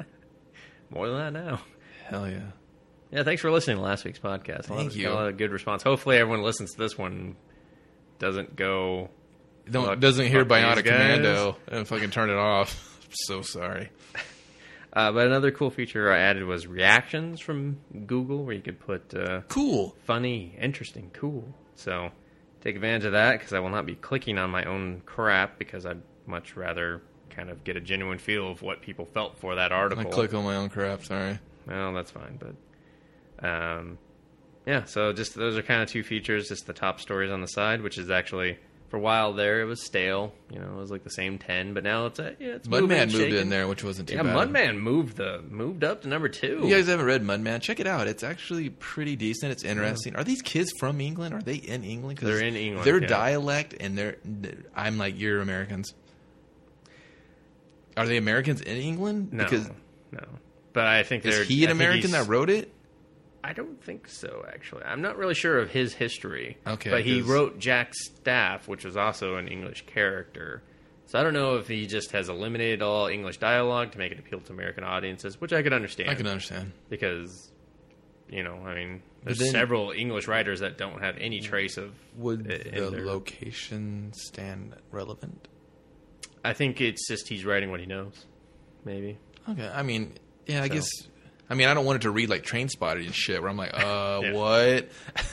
[0.90, 1.60] More than that now.
[2.06, 2.50] hell yeah,
[3.10, 4.68] yeah, thanks for listening to last week's podcast.
[4.68, 5.10] A lot Thank of- you.
[5.10, 5.82] A lot of good response.
[5.82, 7.36] Hopefully, everyone listens to this one
[8.18, 9.10] doesn't go.
[9.70, 10.84] Don't doesn't hear Bionic.
[10.84, 12.98] Commando and fucking turn it off.
[13.04, 13.90] I'm so sorry.
[14.92, 19.14] Uh, but another cool feature I added was reactions from Google, where you could put
[19.14, 19.94] uh, Cool.
[20.04, 21.44] funny, interesting, cool.
[21.74, 22.10] So
[22.62, 25.84] take advantage of that because I will not be clicking on my own crap because
[25.84, 29.70] I'd much rather kind of get a genuine feel of what people felt for that
[29.72, 30.10] I article.
[30.10, 31.04] click on my own crap.
[31.04, 31.38] Sorry.
[31.66, 32.54] Well, that's fine, but
[33.42, 33.98] um,
[34.66, 34.84] yeah.
[34.84, 36.48] So just those are kind of two features.
[36.48, 38.58] Just the top stories on the side, which is actually
[38.90, 40.32] for a while there it was stale.
[40.50, 43.12] You know, it was like the same ten, but now it's a, yeah, it's Mudman
[43.12, 44.48] moved in there, which wasn't too Yeah, bad.
[44.48, 46.60] Mudman moved the moved up to number two.
[46.64, 47.60] You guys haven't read Mudman?
[47.60, 48.08] Check it out.
[48.08, 49.52] It's actually pretty decent.
[49.52, 50.16] It's interesting.
[50.16, 51.34] Are these kids from England?
[51.34, 52.18] Are they in England?
[52.18, 53.08] 'Cause They're in England, Their yeah.
[53.08, 54.16] dialect and their
[54.74, 55.92] I'm like you're Americans.
[57.96, 59.32] Are they Americans in England?
[59.32, 59.68] no, Because
[60.12, 60.24] no.
[60.72, 62.72] But I think is he an American that wrote it?
[63.48, 64.44] I don't think so.
[64.46, 66.58] Actually, I'm not really sure of his history.
[66.66, 70.62] Okay, but he 'cause- wrote Jack Staff, which was also an English character.
[71.06, 74.18] So I don't know if he just has eliminated all English dialogue to make it
[74.18, 76.10] appeal to American audiences, which I could understand.
[76.10, 76.72] I can understand.
[76.90, 77.50] because
[78.30, 81.94] you know, I mean, there's then- several English writers that don't have any trace of.
[82.16, 85.48] Would i- in the their- location stand relevant?
[86.44, 88.26] I think it's just he's writing what he knows.
[88.84, 89.16] Maybe.
[89.48, 90.12] Okay, I mean,
[90.46, 90.74] yeah, I So.
[90.74, 90.88] guess.
[91.50, 93.56] I mean, I don't want it to read like Train Spotted and shit, where I'm
[93.56, 94.32] like, uh, Yeah.
[94.32, 94.88] what?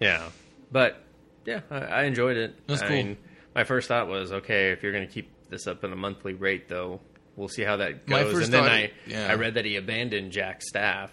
[0.00, 0.28] Yeah,
[0.70, 1.02] but
[1.44, 2.54] yeah, I, I enjoyed it.
[2.68, 2.96] That's I cool.
[2.96, 3.16] mean,
[3.54, 6.34] my first thought was, okay, if you're going to keep this up in a monthly
[6.34, 7.00] rate, though,
[7.34, 8.32] we'll see how that My goes.
[8.32, 9.26] first and then thought- I, yeah.
[9.28, 11.10] I read that he abandoned Jack's staff,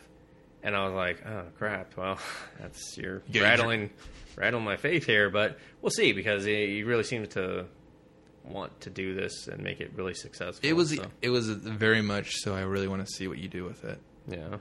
[0.62, 1.98] and I was like, oh crap.
[1.98, 2.20] Well,
[2.60, 3.90] that's you're Yeah, you rattling,
[4.36, 7.66] rattling my faith here, but we'll see because he, he really seems to
[8.44, 10.60] want to do this and make it really successful.
[10.62, 12.54] It was so, it was very much so.
[12.54, 14.00] I really want to see what you do with it.
[14.28, 14.58] Yeah.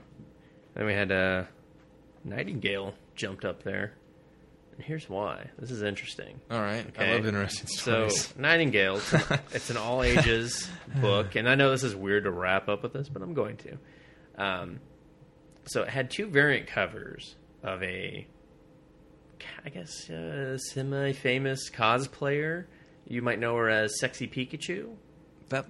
[0.73, 1.43] Then we had uh,
[2.23, 3.93] Nightingale jumped up there,
[4.75, 5.49] and here's why.
[5.57, 6.39] This is interesting.
[6.51, 7.11] All right, Okay.
[7.11, 8.33] I love interesting So stories.
[8.37, 9.21] Nightingale, it's an,
[9.53, 10.69] it's an all ages
[11.01, 13.57] book, and I know this is weird to wrap up with this, but I'm going
[13.57, 13.77] to.
[14.37, 14.79] Um,
[15.65, 18.27] so it had two variant covers of a,
[19.65, 22.65] I guess, uh, semi-famous cosplayer.
[23.07, 24.89] You might know her as Sexy Pikachu.
[25.49, 25.65] that,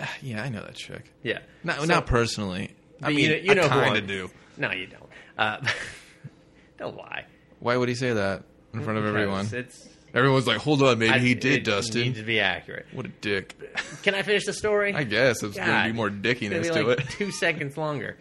[0.00, 1.12] ah, yeah, I know that chick.
[1.22, 2.74] Yeah, Not So- not personally.
[3.02, 4.30] I mean, you know, you know kind of do.
[4.56, 5.08] No, you don't.
[5.36, 5.58] Uh,
[6.78, 7.24] don't lie.
[7.60, 8.42] Why would he say that
[8.74, 9.48] in front of Because everyone?
[9.52, 12.86] It's Everyone's like, "Hold on, maybe I- he did, it Dustin." Needs to be accurate.
[12.92, 13.54] What a dick!
[14.02, 14.94] Can I finish the story?
[14.94, 17.08] I guess it's going to be God, more It's dickiness be to like it.
[17.10, 18.16] Two seconds longer.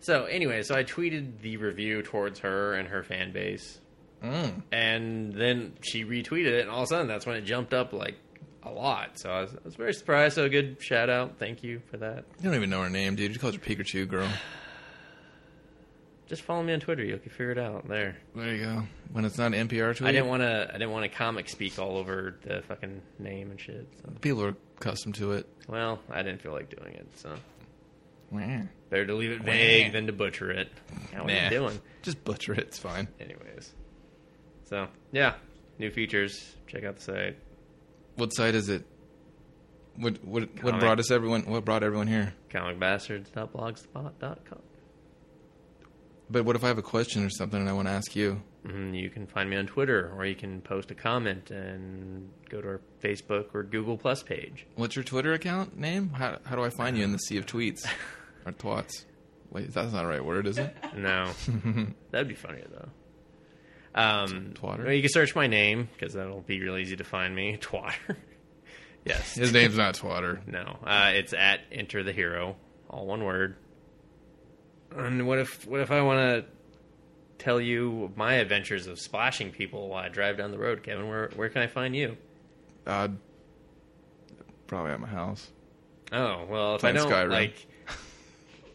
[0.00, 3.78] So anyway, so I tweeted the review towards her and her fan base,
[4.22, 4.62] Mm.
[4.72, 7.92] and then she retweeted it, and all of a sudden that's when it jumped up
[7.92, 8.16] like
[8.62, 9.18] a lot.
[9.18, 10.34] So I was, I was very surprised.
[10.36, 12.24] So a good shout out, thank you for that.
[12.38, 13.32] You don't even know her name, dude.
[13.32, 14.28] You called her Pikachu, girl.
[16.26, 18.18] Just follow me on Twitter; you can figure it out there.
[18.34, 18.82] There you go.
[19.12, 20.68] When it's not an NPR tweet, I didn't want to.
[20.68, 23.88] I didn't want to comic speak all over the fucking name and shit.
[24.02, 24.12] So.
[24.20, 25.48] people are accustomed to it.
[25.68, 27.34] Well, I didn't feel like doing it, so
[28.30, 28.40] Wah.
[28.90, 29.92] better to leave it vague Wah.
[29.92, 30.68] than to butcher it.
[31.14, 31.44] Yeah, what are Nah.
[31.44, 31.80] you doing?
[32.02, 32.58] Just butcher it.
[32.60, 33.08] It's fine.
[33.20, 33.72] Anyways,
[34.64, 35.32] so yeah,
[35.78, 36.56] new features.
[36.66, 37.38] Check out the site.
[38.18, 38.84] What site is it?
[39.94, 41.42] What what what brought us everyone?
[41.42, 42.34] What brought everyone here?
[42.50, 44.58] comicbastards.blogspot.com.
[46.28, 48.42] But what if I have a question or something and I want to ask you?
[48.66, 52.60] Mm, you can find me on Twitter, or you can post a comment and go
[52.60, 54.66] to our Facebook or Google Plus page.
[54.74, 56.08] What's your Twitter account name?
[56.10, 57.86] How how do I find you in the sea of tweets
[58.44, 59.04] or twats?
[59.50, 60.74] Wait, that's not the right word, is it?
[60.96, 61.30] No,
[62.10, 62.88] that'd be funnier though.
[63.94, 64.94] Um, Twatter?
[64.94, 67.56] you can search my name because that'll be real easy to find me.
[67.60, 68.16] Twatter.
[69.04, 69.34] yes.
[69.34, 70.46] His name's not Twatter.
[70.46, 72.56] No, uh, it's at Enter the Hero,
[72.88, 73.56] all one word.
[74.96, 76.44] And what if what if I want to
[77.44, 81.08] tell you my adventures of splashing people while I drive down the road, Kevin?
[81.08, 82.16] Where where can I find you?
[82.86, 83.08] Uh,
[84.66, 85.48] probably at my house.
[86.12, 87.30] Oh well, if Playing I don't Skyrim.
[87.30, 87.66] like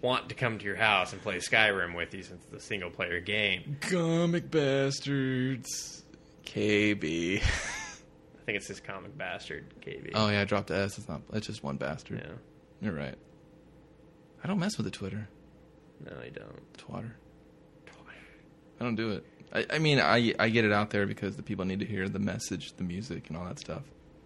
[0.03, 2.91] want to come to your house and play Skyrim with you since it's a single
[2.91, 6.03] player game, Comic bastards.
[6.45, 7.41] KB.
[7.41, 10.11] I think it's this comic bastard KB.
[10.13, 10.97] Oh yeah, I dropped the S.
[10.97, 11.21] It's not.
[11.31, 12.21] It's just one bastard.
[12.23, 12.33] yeah,
[12.81, 13.15] You're right.
[14.43, 15.29] I don't mess with the Twitter.
[16.05, 16.73] no, I don't.
[16.77, 17.11] Twatter.
[17.85, 18.81] Twatter.
[18.81, 19.25] I don't do it.
[19.53, 22.09] I, I mean, I I get it out there because the people need to hear
[22.09, 23.83] the message, the music, and all that stuff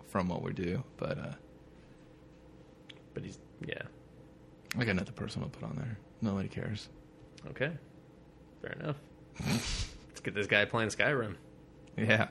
[0.08, 0.84] from what we do.
[0.98, 1.34] But uh,
[3.14, 3.84] But he's yeah.
[4.77, 5.98] I got nothing personal to put on there.
[6.22, 6.89] Nobody cares.
[7.52, 7.72] Okay,
[8.61, 8.95] fair enough.
[9.48, 11.35] Let's get this guy playing Skyrim.
[11.95, 12.27] Yeah.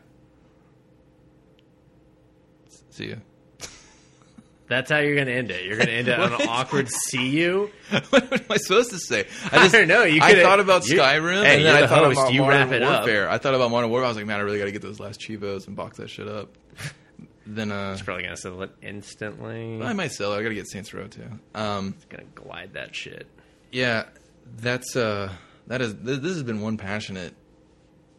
[2.69, 3.17] S- See ya.
[4.69, 5.65] That's how you're going to end it.
[5.65, 7.71] You're going to end it on an awkward see you.
[8.11, 9.27] what am I supposed to say?
[9.53, 10.03] I just don't know.
[10.03, 12.19] You I thought about Skyrim, Hey, and then I the thought host.
[12.19, 13.01] about You Modern wrap it up.
[13.03, 13.31] Warfare.
[13.31, 14.07] I thought about Modern Warfare.
[14.07, 16.11] I was like, man, I really got to get those last Chivos and box that
[16.11, 16.49] shit up.
[17.47, 19.81] Then uh, It's probably to sell it instantly.
[19.83, 20.39] I might sell it.
[20.39, 21.29] I got to get Saints Row too.
[21.55, 23.27] Um, it's to glide that shit.
[23.73, 24.05] yeah,
[24.59, 25.33] that's uh,
[25.69, 27.35] that is this, this has been one passionate.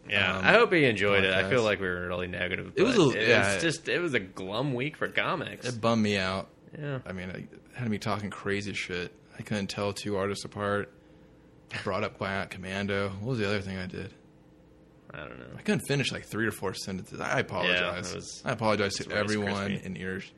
[0.09, 1.33] Yeah, Um, I hope he enjoyed it.
[1.33, 2.71] I feel like we were really negative.
[2.77, 3.53] It was a- it yeah.
[3.55, 5.67] was just it was a glum week for comics.
[5.67, 6.47] It bummed me out.
[6.79, 9.11] Yeah, I mean, it had me talking crazy shit.
[9.37, 10.91] I couldn't tell two artists apart.
[11.73, 13.09] I brought up Quiet Commando.
[13.19, 14.13] What was the other thing I did?
[15.13, 15.45] I don't know.
[15.57, 17.19] I couldn't finish like three or four sentences.
[17.19, 18.11] I apologize.
[18.11, 20.29] it was- I apologize to everyone in ears.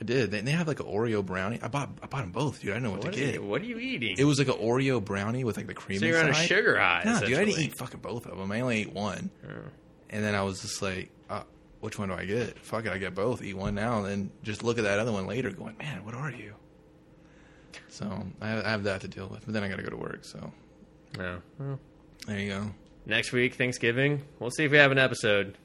[0.00, 0.30] I did.
[0.30, 1.58] They, they have like an Oreo brownie.
[1.60, 1.90] I bought.
[2.00, 2.72] I bought them both, dude.
[2.74, 3.34] I know what, What to get.
[3.34, 4.14] you, what are you eating?
[4.16, 5.98] It was like an Oreo brownie with like the cream.
[5.98, 6.46] so you're on a inside.
[6.46, 7.02] sugar high.
[7.04, 8.52] No, dude, I didn't eat fucking both of them.
[8.52, 9.50] I only ate one, Oh.
[10.10, 11.42] and then I was just like, uh,
[11.80, 12.60] "Which one do I get?
[12.60, 13.42] Fuck it, I get both.
[13.42, 16.14] Eat one now, and then just look at that other one later, going, man, what
[16.14, 16.54] are you?"
[17.88, 19.96] So I, I have that to deal with, but then I got to go to
[19.96, 20.24] work.
[20.24, 20.52] So
[21.18, 21.40] No.
[21.58, 21.80] Well,
[22.26, 22.70] there you go.
[23.08, 24.22] Next week, Thanksgiving.
[24.38, 25.58] We'll see if we have an episode.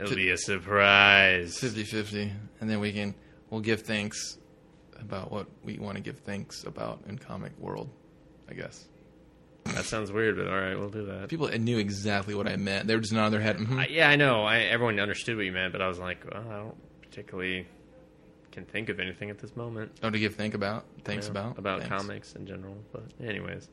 [0.00, 1.56] It'll be a surprise.
[1.58, 3.14] 50-50, and then we can
[3.50, 4.38] we'll give thanks
[5.00, 7.88] about what we want to give thanks about in comic world.
[8.50, 8.86] I guess
[9.66, 11.28] That sounds weird, but all right, we'll do that.
[11.28, 12.86] people knew exactly what I meant.
[12.88, 13.56] They were just nodding their head.
[13.58, 13.78] mhm.
[13.78, 14.42] I, yeah, I know.
[14.44, 17.66] I, everyone understood what you meant, but I was like, well, I don't particularly
[18.50, 19.92] can think of anything at this moment.
[20.02, 21.94] Oh, to give thank about thanks know, about about Thanks.
[21.96, 22.76] comics in general.
[22.92, 23.68] But anyways,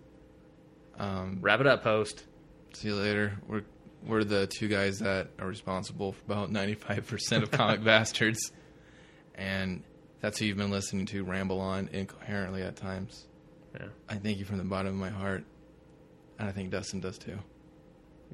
[1.00, 2.26] Um, wrap it up, post.
[2.74, 3.34] See you later.
[3.48, 3.64] We're
[4.06, 8.52] we're the two guys that are responsible for about ninety five percent of comic bastards,
[9.36, 9.84] and
[10.22, 13.28] that's who you've been listening to ramble on incoherently at times.
[13.80, 15.44] Yeah, I thank you from the bottom of my heart,
[16.40, 17.38] and I think Dustin does too.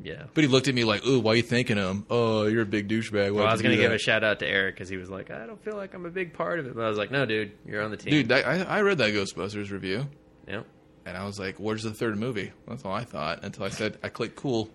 [0.01, 0.23] yeah.
[0.33, 2.05] But he looked at me like, "Ooh, why are you thanking him?
[2.09, 4.75] Oh, you're a big douchebag." Well, I was gonna give a shout out to Eric
[4.75, 6.83] because he was like, I don't feel like I'm a big part of it, but
[6.85, 8.31] I was like, no, dude, you're on the team, dude.
[8.31, 10.07] I I read that Ghostbusters review,
[10.47, 10.65] Yep.
[11.07, 13.97] And I was like, "Where's the third movie?" That's all I thought until I said
[14.03, 14.69] I clicked cool.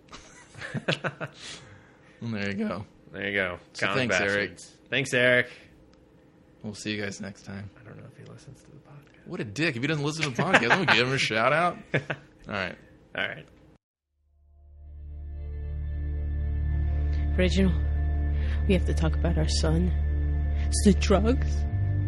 [2.20, 2.84] and there you go.
[3.12, 3.58] There you go.
[3.74, 4.58] So Comic thanks, Eric.
[4.88, 5.50] Thanks, Eric.
[6.62, 7.68] We'll see you guys next time.
[7.78, 9.26] I don't know if he listens to the podcast.
[9.26, 9.76] What a dick!
[9.76, 11.76] If he doesn't listen to the podcast, I'm gonna give him a shout out.
[11.94, 12.00] All
[12.48, 12.76] right.
[13.16, 13.46] All right.
[17.36, 17.74] Reginald,
[18.68, 19.92] we have to talk about our son.
[20.66, 21.50] It's the drugs,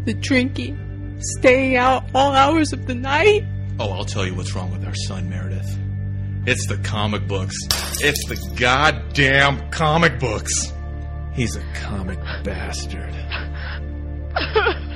[0.04, 3.44] the drinking, staying out all hours of the night.
[3.78, 5.78] Oh, I'll tell you what's wrong with our son, Meredith.
[6.46, 7.56] It's the comic books.
[8.00, 10.72] It's the goddamn comic books.
[11.32, 13.14] He's a comic bastard.